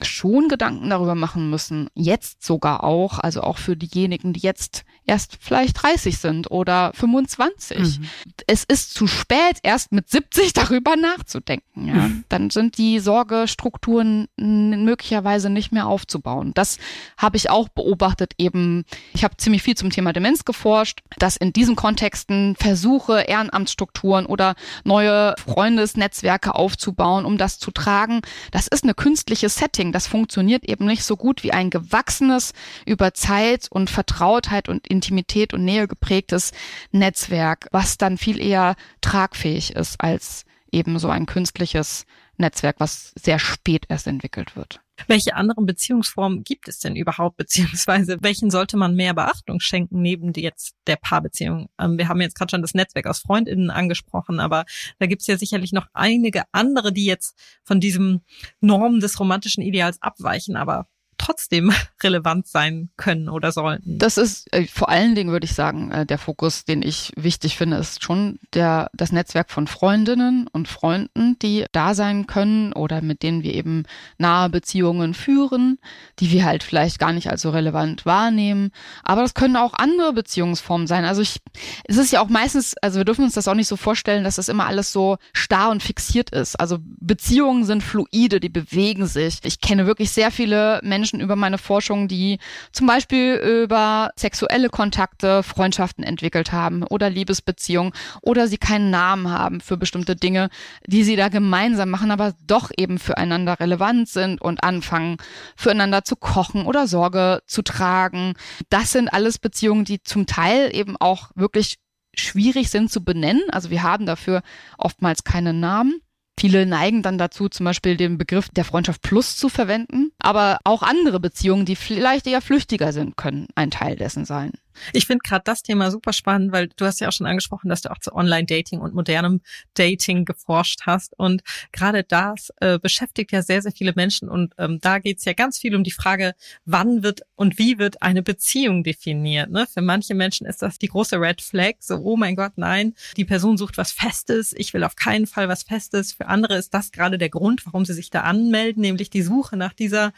[0.07, 5.39] schon Gedanken darüber machen müssen, jetzt sogar auch, also auch für diejenigen, die jetzt erst
[5.41, 7.79] vielleicht 30 sind oder 25.
[7.79, 8.09] Mhm.
[8.47, 11.89] Es ist zu spät, erst mit 70 darüber nachzudenken.
[11.89, 11.95] Ja?
[11.95, 12.25] Mhm.
[12.29, 16.53] Dann sind die Sorgestrukturen möglicherweise nicht mehr aufzubauen.
[16.55, 16.79] Das
[17.17, 18.85] habe ich auch beobachtet eben.
[19.15, 24.55] Ich habe ziemlich viel zum Thema Demenz geforscht, dass in diesen Kontexten Versuche, Ehrenamtsstrukturen oder
[24.85, 29.88] neue Freundesnetzwerke aufzubauen, um das zu tragen, das ist eine künstliche Setting.
[29.93, 32.53] Das funktioniert eben nicht so gut wie ein gewachsenes,
[32.87, 36.53] über Zeit und Vertrautheit und Intimität und Nähe geprägtes
[36.91, 43.39] Netzwerk, was dann viel eher tragfähig ist als eben so ein künstliches Netzwerk, was sehr
[43.39, 44.81] spät erst entwickelt wird.
[45.07, 50.33] Welche anderen Beziehungsformen gibt es denn überhaupt, beziehungsweise welchen sollte man mehr Beachtung schenken neben
[50.35, 51.69] jetzt der Paarbeziehung?
[51.79, 54.65] Ähm, wir haben jetzt gerade schon das Netzwerk aus Freundinnen angesprochen, aber
[54.99, 58.23] da gibt es ja sicherlich noch einige andere, die jetzt von diesem
[58.61, 63.99] Norm des romantischen Ideals abweichen, aber trotzdem relevant sein können oder sollten.
[63.99, 67.57] Das ist äh, vor allen Dingen, würde ich sagen, äh, der Fokus, den ich wichtig
[67.57, 73.03] finde, ist schon der, das Netzwerk von Freundinnen und Freunden, die da sein können oder
[73.03, 73.85] mit denen wir eben
[74.17, 75.79] nahe Beziehungen führen,
[76.21, 78.71] die wir halt vielleicht gar nicht als so relevant wahrnehmen.
[79.03, 81.05] Aber das können auch andere Beziehungsformen sein.
[81.05, 81.41] Also ich,
[81.85, 84.37] es ist ja auch meistens, also wir dürfen uns das auch nicht so vorstellen, dass
[84.37, 86.57] das immer alles so starr und fixiert ist.
[86.57, 89.39] Also Beziehungen sind fluide, die bewegen sich.
[89.45, 92.39] Ich kenne wirklich sehr viele Menschen, Menschen über meine Forschung, die
[92.73, 99.61] zum Beispiel über sexuelle Kontakte Freundschaften entwickelt haben oder Liebesbeziehungen oder sie keinen Namen haben
[99.61, 100.51] für bestimmte Dinge,
[100.87, 105.17] die sie da gemeinsam machen, aber doch eben füreinander relevant sind und anfangen,
[105.57, 108.35] füreinander zu kochen oder Sorge zu tragen.
[108.69, 111.79] Das sind alles Beziehungen, die zum Teil eben auch wirklich
[112.15, 113.43] schwierig sind zu benennen.
[113.51, 114.43] Also wir haben dafür
[114.77, 116.03] oftmals keine Namen.
[116.39, 120.13] Viele neigen dann dazu, zum Beispiel den Begriff der Freundschaft Plus zu verwenden.
[120.19, 124.53] Aber auch andere Beziehungen, die vielleicht eher flüchtiger sind, können ein Teil dessen sein.
[124.93, 127.83] Ich finde gerade das Thema super spannend, weil du hast ja auch schon angesprochen, dass
[127.83, 129.41] du auch zu Online-Dating und modernem
[129.75, 131.19] Dating geforscht hast.
[131.19, 134.29] Und gerade das äh, beschäftigt ja sehr, sehr viele Menschen.
[134.29, 138.03] Und ähm, da geht's ja ganz viel um die Frage, wann wird und wie wird
[138.03, 139.51] eine Beziehung definiert.
[139.51, 139.67] Ne?
[139.67, 143.25] Für manche Menschen ist das die große Red Flag, so, oh mein Gott, nein, die
[143.25, 146.13] Person sucht was Festes, ich will auf keinen Fall was Festes.
[146.13, 149.57] Für andere ist das gerade der Grund, warum sie sich da anmelden, nämlich die Suche
[149.57, 150.13] nach dieser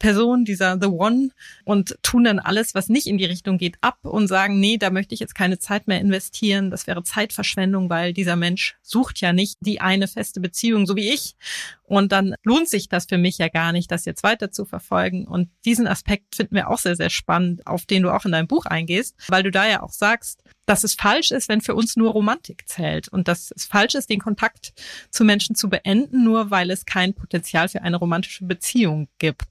[0.00, 1.28] Person, dieser The One
[1.64, 4.90] und tun dann alles, was nicht in die Richtung geht, ab und sagen, nee, da
[4.90, 6.70] möchte ich jetzt keine Zeit mehr investieren.
[6.70, 11.10] Das wäre Zeitverschwendung, weil dieser Mensch sucht ja nicht die eine feste Beziehung, so wie
[11.10, 11.36] ich.
[11.84, 15.26] Und dann lohnt sich das für mich ja gar nicht, das jetzt weiter zu verfolgen.
[15.26, 18.48] Und diesen Aspekt finden wir auch sehr, sehr spannend, auf den du auch in deinem
[18.48, 21.96] Buch eingehst, weil du da ja auch sagst, dass es falsch ist, wenn für uns
[21.96, 24.72] nur Romantik zählt und dass es falsch ist, den Kontakt
[25.10, 29.42] zu Menschen zu beenden, nur weil es kein Potenzial für eine romantische Beziehung gibt.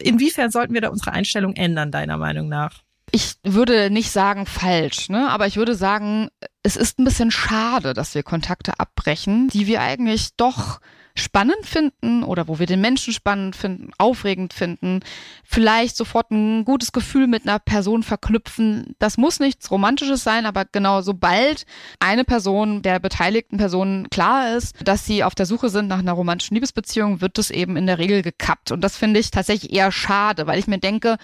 [0.00, 2.80] Inwiefern sollten wir da unsere Einstellung ändern, deiner Meinung nach?
[3.10, 5.28] Ich würde nicht sagen falsch, ne?
[5.28, 6.30] aber ich würde sagen,
[6.62, 10.80] es ist ein bisschen schade, dass wir Kontakte abbrechen, die wir eigentlich doch
[11.14, 15.00] spannend finden oder wo wir den Menschen spannend finden, aufregend finden,
[15.44, 18.94] vielleicht sofort ein gutes Gefühl mit einer Person verknüpfen.
[18.98, 21.66] Das muss nichts Romantisches sein, aber genau sobald
[22.00, 26.12] eine Person der beteiligten Personen klar ist, dass sie auf der Suche sind nach einer
[26.12, 28.72] romantischen Liebesbeziehung, wird es eben in der Regel gekappt.
[28.72, 31.16] Und das finde ich tatsächlich eher schade, weil ich mir denke,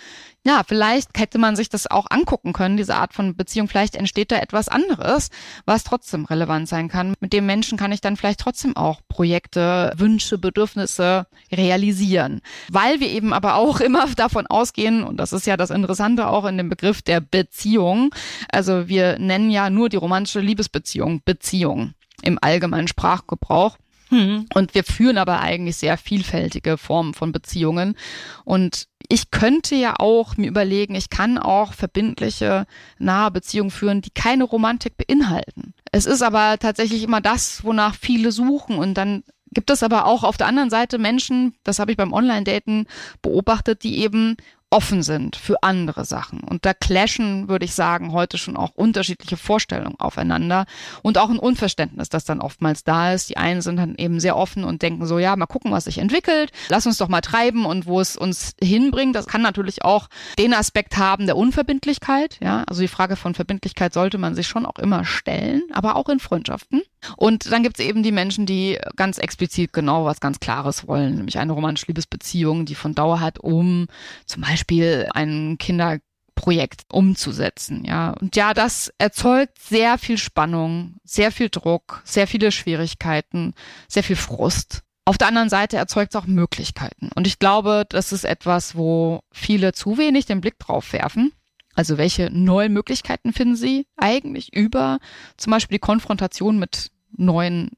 [0.48, 3.68] ja, vielleicht hätte man sich das auch angucken können, diese Art von Beziehung.
[3.68, 5.28] Vielleicht entsteht da etwas anderes,
[5.66, 7.14] was trotzdem relevant sein kann.
[7.20, 12.40] Mit dem Menschen kann ich dann vielleicht trotzdem auch Projekte, Wünsche, Bedürfnisse realisieren.
[12.70, 16.46] Weil wir eben aber auch immer davon ausgehen, und das ist ja das Interessante auch
[16.46, 18.14] in dem Begriff der Beziehung,
[18.50, 23.76] also wir nennen ja nur die romantische Liebesbeziehung Beziehung im allgemeinen Sprachgebrauch.
[24.10, 24.46] Hm.
[24.54, 27.96] Und wir führen aber eigentlich sehr vielfältige Formen von Beziehungen.
[28.44, 32.66] Und ich könnte ja auch mir überlegen, ich kann auch verbindliche,
[32.98, 35.74] nahe Beziehungen führen, die keine Romantik beinhalten.
[35.92, 40.24] Es ist aber tatsächlich immer das, wonach viele suchen und dann gibt es aber auch
[40.24, 42.86] auf der anderen Seite Menschen, das habe ich beim Online-Daten
[43.22, 44.36] beobachtet, die eben
[44.70, 46.40] offen sind für andere Sachen.
[46.40, 50.66] Und da clashen, würde ich sagen, heute schon auch unterschiedliche Vorstellungen aufeinander
[51.02, 53.30] und auch ein Unverständnis, das dann oftmals da ist.
[53.30, 55.98] Die einen sind dann eben sehr offen und denken so, ja, mal gucken, was sich
[55.98, 59.16] entwickelt, lass uns doch mal treiben und wo es uns hinbringt.
[59.16, 60.08] Das kann natürlich auch
[60.38, 62.38] den Aspekt haben der Unverbindlichkeit.
[62.42, 66.08] Ja, also die Frage von Verbindlichkeit sollte man sich schon auch immer stellen, aber auch
[66.08, 66.82] in Freundschaften.
[67.16, 71.16] Und dann gibt es eben die Menschen, die ganz explizit genau was ganz Klares wollen,
[71.16, 73.86] nämlich eine romantische Liebesbeziehung, die von Dauer hat, um
[74.26, 78.10] zum Beispiel ein Kinderprojekt umzusetzen, ja.
[78.10, 83.54] Und ja, das erzeugt sehr viel Spannung, sehr viel Druck, sehr viele Schwierigkeiten,
[83.88, 84.82] sehr viel Frust.
[85.04, 87.08] Auf der anderen Seite erzeugt es auch Möglichkeiten.
[87.14, 91.32] Und ich glaube, das ist etwas, wo viele zu wenig den Blick drauf werfen.
[91.78, 94.98] Also welche neuen Möglichkeiten finden Sie eigentlich über
[95.36, 97.70] zum Beispiel die Konfrontation mit neuen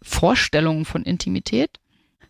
[0.00, 1.80] Vorstellungen von Intimität?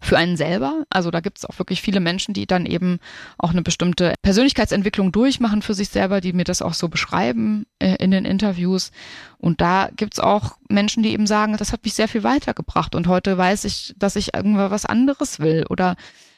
[0.00, 0.84] für einen selber.
[0.90, 2.98] Also da gibt es auch wirklich viele Menschen, die dann eben
[3.38, 7.94] auch eine bestimmte Persönlichkeitsentwicklung durchmachen für sich selber, die mir das auch so beschreiben äh,
[7.94, 8.90] in den Interviews.
[9.38, 12.94] Und da gibt es auch Menschen, die eben sagen, das hat mich sehr viel weitergebracht
[12.94, 15.96] und heute weiß ich, dass ich irgendwas anderes will oder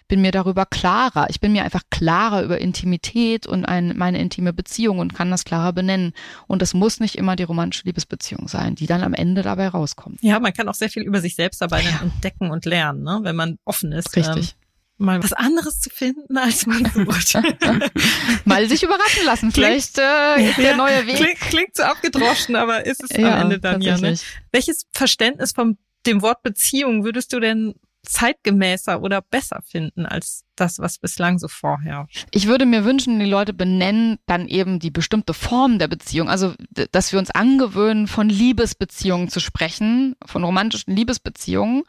[0.08, 1.26] bin mir darüber klarer.
[1.30, 5.44] Ich bin mir einfach klarer über Intimität und ein, meine intime Beziehung und kann das
[5.44, 6.12] klarer benennen.
[6.46, 10.22] Und es muss nicht immer die romantische Liebesbeziehung sein, die dann am Ende dabei rauskommt.
[10.22, 12.00] Ja, man kann auch sehr viel über sich selbst dabei ja.
[12.02, 13.20] entdecken und lernen, ne?
[13.22, 14.16] wenn man offen ist.
[14.16, 14.50] Richtig.
[14.50, 14.66] Ähm,
[14.98, 17.34] mal was anderes zu finden, als man sucht.
[18.44, 19.52] mal sich überraschen lassen.
[19.52, 21.16] Vielleicht äh, ist der ja, neue Weg.
[21.16, 23.98] Klingt, klingt so abgedroschen, aber ist es ja, am Ende dann ja.
[23.98, 24.16] Ne?
[24.52, 27.74] Welches Verständnis vom dem Wort Beziehung würdest du denn
[28.06, 32.26] zeitgemäßer oder besser finden als das, was bislang so vorherrscht.
[32.30, 36.28] Ich würde mir wünschen, die Leute benennen dann eben die bestimmte Form der Beziehung.
[36.28, 36.54] Also,
[36.92, 41.82] dass wir uns angewöhnen, von Liebesbeziehungen zu sprechen, von romantischen Liebesbeziehungen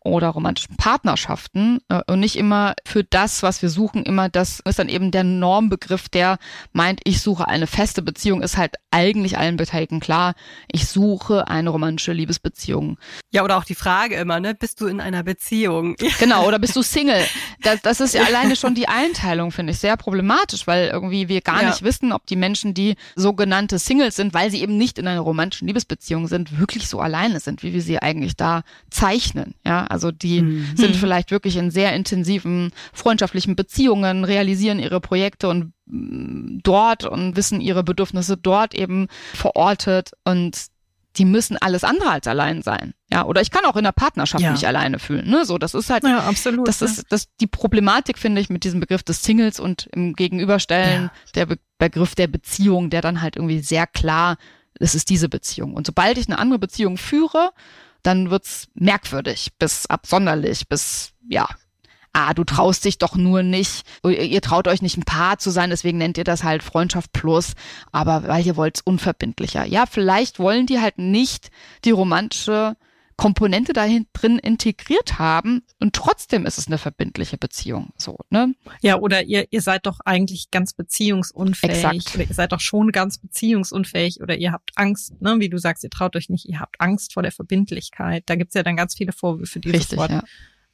[0.00, 4.78] oder romantischen Partnerschaften äh, und nicht immer für das, was wir suchen, immer das ist
[4.78, 6.38] dann eben der Normbegriff, der
[6.72, 10.34] meint, ich suche eine feste Beziehung, ist halt eigentlich allen Beteiligten klar,
[10.70, 12.98] ich suche eine romantische Liebesbeziehung.
[13.30, 15.57] Ja, oder auch die Frage immer, ne, bist du in einer Beziehung?
[16.18, 17.24] Genau, oder bist du Single?
[17.62, 21.40] Das, das ist ja alleine schon die Einteilung, finde ich, sehr problematisch, weil irgendwie wir
[21.40, 21.68] gar ja.
[21.68, 25.20] nicht wissen, ob die Menschen, die sogenannte Singles sind, weil sie eben nicht in einer
[25.20, 29.54] romantischen Liebesbeziehung sind, wirklich so alleine sind, wie wir sie eigentlich da zeichnen.
[29.64, 30.76] Ja, also die mhm.
[30.76, 37.36] sind vielleicht wirklich in sehr intensiven freundschaftlichen Beziehungen, realisieren ihre Projekte und mm, dort und
[37.36, 40.68] wissen ihre Bedürfnisse dort eben verortet und
[41.16, 42.94] die müssen alles andere als allein sein.
[43.10, 44.52] Ja, oder ich kann auch in der Partnerschaft ja.
[44.52, 45.28] mich alleine fühlen.
[45.28, 45.44] Ne?
[45.44, 46.68] So, das ist halt, ja, absolut.
[46.68, 46.86] Das ja.
[46.86, 51.12] ist das die Problematik finde ich mit diesem Begriff des Singles und im Gegenüberstellen ja.
[51.34, 54.36] der Be Begriff der Beziehung, der dann halt irgendwie sehr klar,
[54.80, 55.74] es ist diese Beziehung.
[55.74, 57.52] Und sobald ich eine andere Beziehung führe,
[58.02, 61.46] dann wird's merkwürdig, bis absonderlich, bis ja
[62.12, 65.70] ah, du traust dich doch nur nicht, ihr traut euch nicht ein Paar zu sein,
[65.70, 67.54] deswegen nennt ihr das halt Freundschaft plus,
[67.92, 69.64] aber weil ihr wollt's unverbindlicher.
[69.64, 71.50] Ja, vielleicht wollen die halt nicht
[71.84, 72.76] die romantische
[73.18, 77.90] Komponente dahin drin integriert haben und trotzdem ist es eine verbindliche Beziehung.
[77.96, 78.54] So, ne?
[78.80, 81.84] Ja, oder ihr, ihr seid doch eigentlich ganz beziehungsunfähig.
[81.84, 82.14] Exakt.
[82.14, 85.34] Oder ihr seid doch schon ganz beziehungsunfähig oder ihr habt Angst, ne?
[85.40, 88.22] Wie du sagst, ihr traut euch nicht, ihr habt Angst vor der Verbindlichkeit.
[88.26, 90.22] Da gibt's ja dann ganz viele Vorwürfe, die Richtig, sofort ja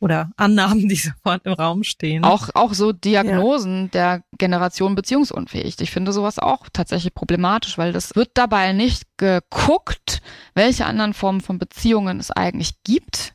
[0.01, 2.25] oder Annahmen, die sofort im Raum stehen.
[2.25, 3.89] Auch, auch so Diagnosen ja.
[3.89, 5.81] der Generation beziehungsunfähig.
[5.81, 10.21] Ich finde sowas auch tatsächlich problematisch, weil das wird dabei nicht geguckt,
[10.55, 13.35] welche anderen Formen von Beziehungen es eigentlich gibt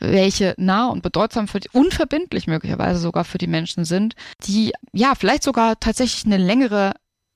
[0.00, 4.14] welche nah und bedeutsam für die, unverbindlich möglicherweise sogar für die Menschen sind,
[4.46, 6.94] die ja vielleicht sogar tatsächlich eine längere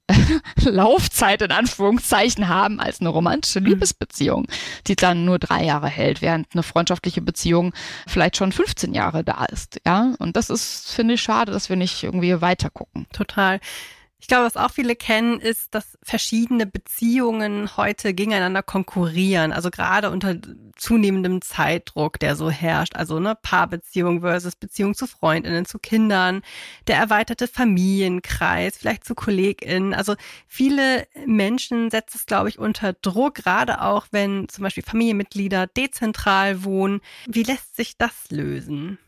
[0.64, 3.66] Laufzeit in Anführungszeichen haben als eine romantische mhm.
[3.66, 4.46] Liebesbeziehung,
[4.86, 7.72] die dann nur drei Jahre hält, während eine freundschaftliche Beziehung
[8.06, 9.80] vielleicht schon 15 Jahre da ist.
[9.86, 13.06] Ja, und das ist, finde ich, schade, dass wir nicht irgendwie weiter gucken.
[13.12, 13.60] Total.
[14.20, 19.52] Ich glaube, was auch viele kennen, ist, dass verschiedene Beziehungen heute gegeneinander konkurrieren.
[19.52, 20.36] Also gerade unter
[20.76, 22.96] zunehmendem Zeitdruck, der so herrscht.
[22.96, 26.42] Also ne, Paarbeziehung versus Beziehung zu Freundinnen, zu Kindern,
[26.88, 29.94] der erweiterte Familienkreis, vielleicht zu KollegInnen.
[29.94, 30.16] Also
[30.48, 36.64] viele Menschen setzt es, glaube ich, unter Druck, gerade auch wenn zum Beispiel Familienmitglieder dezentral
[36.64, 37.00] wohnen.
[37.26, 38.98] Wie lässt sich das lösen?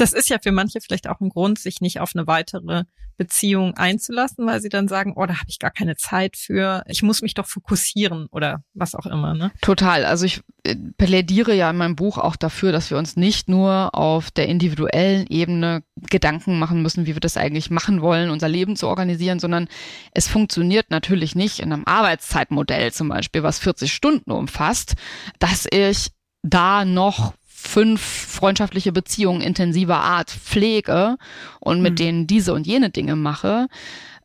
[0.00, 2.84] Das ist ja für manche vielleicht auch ein Grund, sich nicht auf eine weitere
[3.18, 7.02] Beziehung einzulassen, weil sie dann sagen, oh, da habe ich gar keine Zeit für, ich
[7.02, 9.34] muss mich doch fokussieren oder was auch immer.
[9.34, 9.50] Ne?
[9.60, 10.04] Total.
[10.04, 13.94] Also ich äh, plädiere ja in meinem Buch auch dafür, dass wir uns nicht nur
[13.94, 18.76] auf der individuellen Ebene Gedanken machen müssen, wie wir das eigentlich machen wollen, unser Leben
[18.76, 19.68] zu organisieren, sondern
[20.12, 24.94] es funktioniert natürlich nicht in einem Arbeitszeitmodell zum Beispiel, was 40 Stunden umfasst,
[25.40, 27.34] dass ich da noch
[27.68, 31.16] fünf freundschaftliche Beziehungen intensiver Art pflege
[31.60, 31.96] und mit mhm.
[31.96, 33.68] denen diese und jene Dinge mache.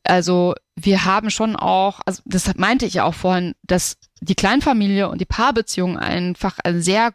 [0.04, 5.10] Also wir haben schon auch, also das meinte ich ja auch vorhin, dass die Kleinfamilie
[5.10, 7.14] und die Paarbeziehung einfach ein sehr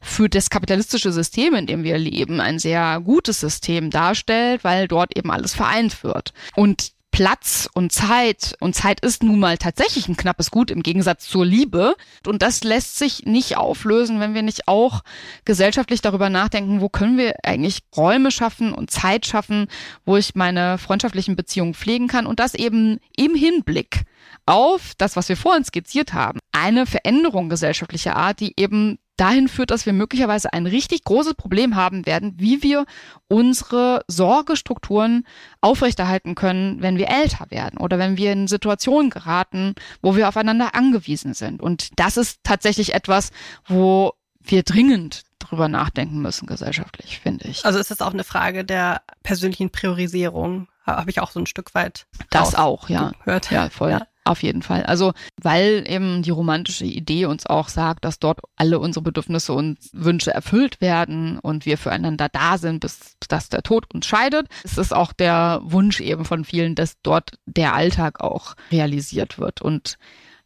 [0.00, 5.16] für das kapitalistische System, in dem wir leben, ein sehr gutes System darstellt, weil dort
[5.16, 6.32] eben alles vereint wird.
[6.56, 8.56] Und Platz und Zeit.
[8.60, 11.94] Und Zeit ist nun mal tatsächlich ein knappes Gut im Gegensatz zur Liebe.
[12.26, 15.02] Und das lässt sich nicht auflösen, wenn wir nicht auch
[15.44, 19.66] gesellschaftlich darüber nachdenken, wo können wir eigentlich Räume schaffen und Zeit schaffen,
[20.04, 22.26] wo ich meine freundschaftlichen Beziehungen pflegen kann.
[22.26, 24.02] Und das eben im Hinblick
[24.46, 29.70] auf das, was wir vorhin skizziert haben, eine Veränderung gesellschaftlicher Art, die eben dahin führt,
[29.70, 32.86] dass wir möglicherweise ein richtig großes Problem haben werden, wie wir
[33.28, 35.26] unsere Sorgestrukturen
[35.60, 40.74] aufrechterhalten können, wenn wir älter werden oder wenn wir in Situationen geraten, wo wir aufeinander
[40.74, 41.62] angewiesen sind.
[41.62, 43.30] Und das ist tatsächlich etwas,
[43.66, 47.64] wo wir dringend drüber nachdenken müssen gesellschaftlich, finde ich.
[47.64, 51.74] Also ist es auch eine Frage der persönlichen Priorisierung, habe ich auch so ein Stück
[51.74, 52.06] weit.
[52.30, 53.12] Das auch, ja.
[53.24, 53.50] Gehört.
[53.50, 53.90] Ja, voll.
[53.90, 54.06] Ja.
[54.24, 54.82] Auf jeden Fall.
[54.82, 59.78] Also, weil eben die romantische Idee uns auch sagt, dass dort alle unsere Bedürfnisse und
[59.92, 64.46] Wünsche erfüllt werden und wir füreinander da sind, bis dass der Tod uns scheidet.
[64.62, 69.62] Es ist auch der Wunsch eben von vielen, dass dort der Alltag auch realisiert wird.
[69.62, 69.96] Und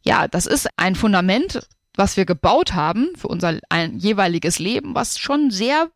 [0.03, 5.17] ja, das ist ein Fundament, was wir gebaut haben für unser ein jeweiliges Leben, was
[5.17, 5.89] schon sehr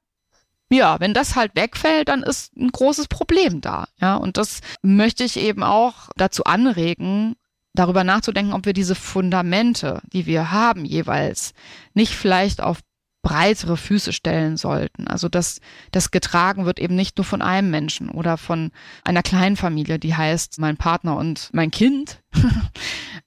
[0.72, 3.88] ja, wenn das halt wegfällt, dann ist ein großes Problem da.
[4.00, 7.36] Ja, und das möchte ich eben auch dazu anregen,
[7.74, 11.54] darüber nachzudenken, ob wir diese Fundamente, die wir haben jeweils,
[11.94, 12.80] nicht vielleicht auf
[13.30, 15.08] breitere Füße stellen sollten.
[15.08, 15.62] Also dass
[15.92, 18.72] das getragen wird eben nicht nur von einem Menschen oder von
[19.04, 22.24] einer kleinen Familie, die heißt mein Partner und mein Kind,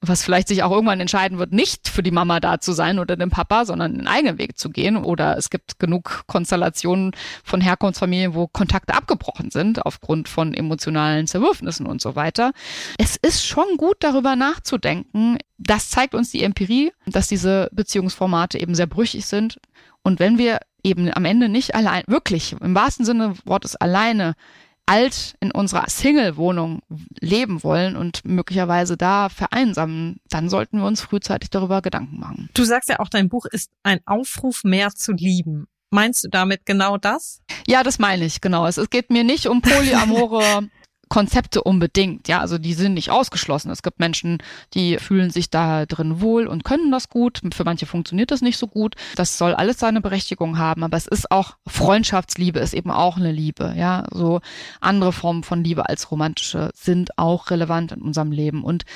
[0.01, 3.17] was vielleicht sich auch irgendwann entscheiden wird, nicht für die Mama da zu sein oder
[3.17, 4.97] den Papa, sondern einen eigenen Weg zu gehen.
[4.97, 7.13] Oder es gibt genug Konstellationen
[7.45, 12.53] von Herkunftsfamilien, wo Kontakte abgebrochen sind aufgrund von emotionalen Zerwürfnissen und so weiter.
[12.99, 15.39] Es ist schon gut, darüber nachzudenken.
[15.59, 19.61] Das zeigt uns die Empirie, dass diese Beziehungsformate eben sehr brüchig sind.
[20.03, 24.35] Und wenn wir eben am Ende nicht allein, wirklich im wahrsten Sinne des Wortes alleine
[24.87, 26.81] alt in unserer Single-Wohnung
[27.21, 32.51] leben wollen und möglicherweise da vereinsamen, dann sollten wir uns frühzeitig darüber Gedanken machen.
[32.55, 35.67] Du sagst ja auch, dein Buch ist ein Aufruf, mehr zu lieben.
[35.91, 37.43] Meinst du damit genau das?
[37.67, 38.67] Ja, das meine ich, genau.
[38.67, 40.69] Es, es geht mir nicht um polyamore
[41.13, 42.27] Konzepte unbedingt.
[42.27, 43.71] Ja, also die sind nicht ausgeschlossen.
[43.71, 44.39] Es gibt Menschen,
[44.73, 47.43] die fühlen sich da drin wohl und können das gut.
[47.53, 48.95] Für manche funktioniert das nicht so gut.
[49.15, 50.83] Das soll alles seine Berechtigung haben.
[50.83, 53.75] Aber es ist auch Freundschaftsliebe ist eben auch eine Liebe.
[53.77, 54.41] Ja, so
[54.81, 58.65] andere Formen von Liebe als romantische sind auch relevant in unserem Leben.
[58.65, 58.87] Und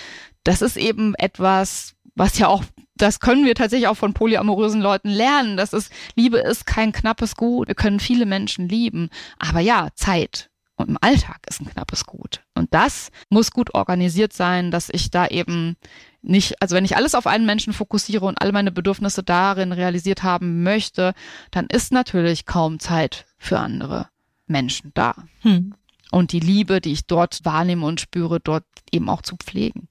[0.42, 2.64] das ist eben etwas, was ja auch
[2.96, 5.58] das können wir tatsächlich auch von polyamorösen Leuten lernen.
[5.58, 7.68] Das ist, Liebe ist kein knappes Gut.
[7.68, 9.10] Wir können viele Menschen lieben.
[9.38, 12.42] Aber ja, Zeit und im Alltag ist ein knappes Gut.
[12.54, 15.76] Und das muss gut organisiert sein, dass ich da eben
[16.22, 20.22] nicht, also wenn ich alles auf einen Menschen fokussiere und alle meine Bedürfnisse darin realisiert
[20.22, 21.14] haben möchte,
[21.50, 24.08] dann ist natürlich kaum Zeit für andere
[24.46, 25.14] Menschen da.
[25.40, 25.74] Hm.
[26.10, 29.88] Und die Liebe, die ich dort wahrnehme und spüre, dort eben auch zu pflegen.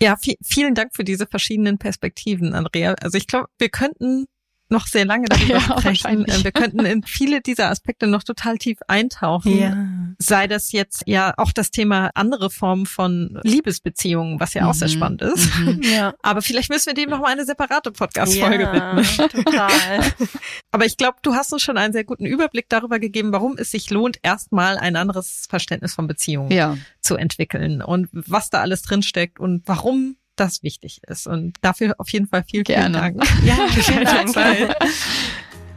[0.00, 2.94] Ja, vielen Dank für diese verschiedenen Perspektiven, Andrea.
[3.00, 4.26] Also ich glaube, wir könnten
[4.68, 6.24] noch sehr lange darüber ja, sprechen.
[6.26, 9.58] Äh, wir könnten in viele dieser Aspekte noch total tief eintauchen.
[9.58, 9.76] Ja.
[10.18, 14.68] Sei das jetzt ja auch das Thema andere Formen von Liebesbeziehungen, was ja mhm.
[14.68, 14.92] auch sehr mhm.
[14.92, 15.58] spannend ist.
[15.58, 15.80] Mhm.
[15.94, 16.14] Ja.
[16.22, 19.44] Aber vielleicht müssen wir dem noch mal eine separate Podcast-Folge ja, widmen.
[19.44, 20.00] Total.
[20.72, 23.70] Aber ich glaube, du hast uns schon einen sehr guten Überblick darüber gegeben, warum es
[23.70, 26.76] sich lohnt, erstmal ein anderes Verständnis von Beziehungen ja.
[27.00, 31.26] zu entwickeln und was da alles drinsteckt und warum das wichtig ist.
[31.26, 33.22] Und dafür auf jeden Fall viel, vielen Dank.
[33.44, 34.34] Ja, vielen Dank.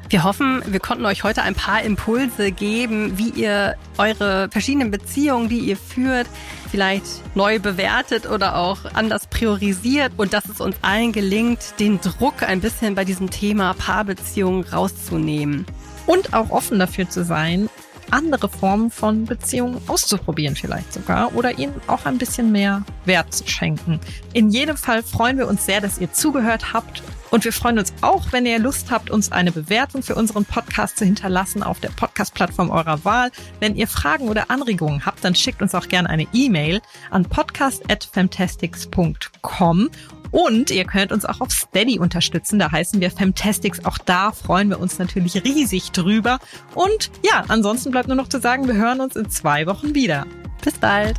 [0.09, 5.49] Wir hoffen, wir konnten euch heute ein paar Impulse geben, wie ihr eure verschiedenen Beziehungen,
[5.49, 6.27] die ihr führt,
[6.71, 7.05] vielleicht
[7.35, 12.61] neu bewertet oder auch anders priorisiert und dass es uns allen gelingt, den Druck ein
[12.61, 15.65] bisschen bei diesem Thema Paarbeziehungen rauszunehmen.
[16.05, 17.69] Und auch offen dafür zu sein,
[18.11, 23.47] andere Formen von Beziehungen auszuprobieren vielleicht sogar oder ihnen auch ein bisschen mehr Wert zu
[23.47, 23.99] schenken.
[24.33, 27.93] In jedem Fall freuen wir uns sehr, dass ihr zugehört habt und wir freuen uns
[28.01, 31.89] auch, wenn ihr Lust habt, uns eine Bewertung für unseren Podcast zu hinterlassen auf der
[31.89, 33.31] Podcast-Plattform eurer Wahl.
[33.59, 36.81] Wenn ihr Fragen oder Anregungen habt, dann schickt uns auch gerne eine E-Mail
[37.11, 39.89] an podcast.fantastics.com
[40.31, 42.59] und ihr könnt uns auch auf Steady unterstützen.
[42.59, 43.85] Da heißen wir Fantastics.
[43.85, 46.39] Auch da freuen wir uns natürlich riesig drüber.
[46.75, 50.25] Und ja, ansonsten bleibt nur noch zu sagen, wir hören uns in zwei Wochen wieder.
[50.63, 51.17] Bis bald.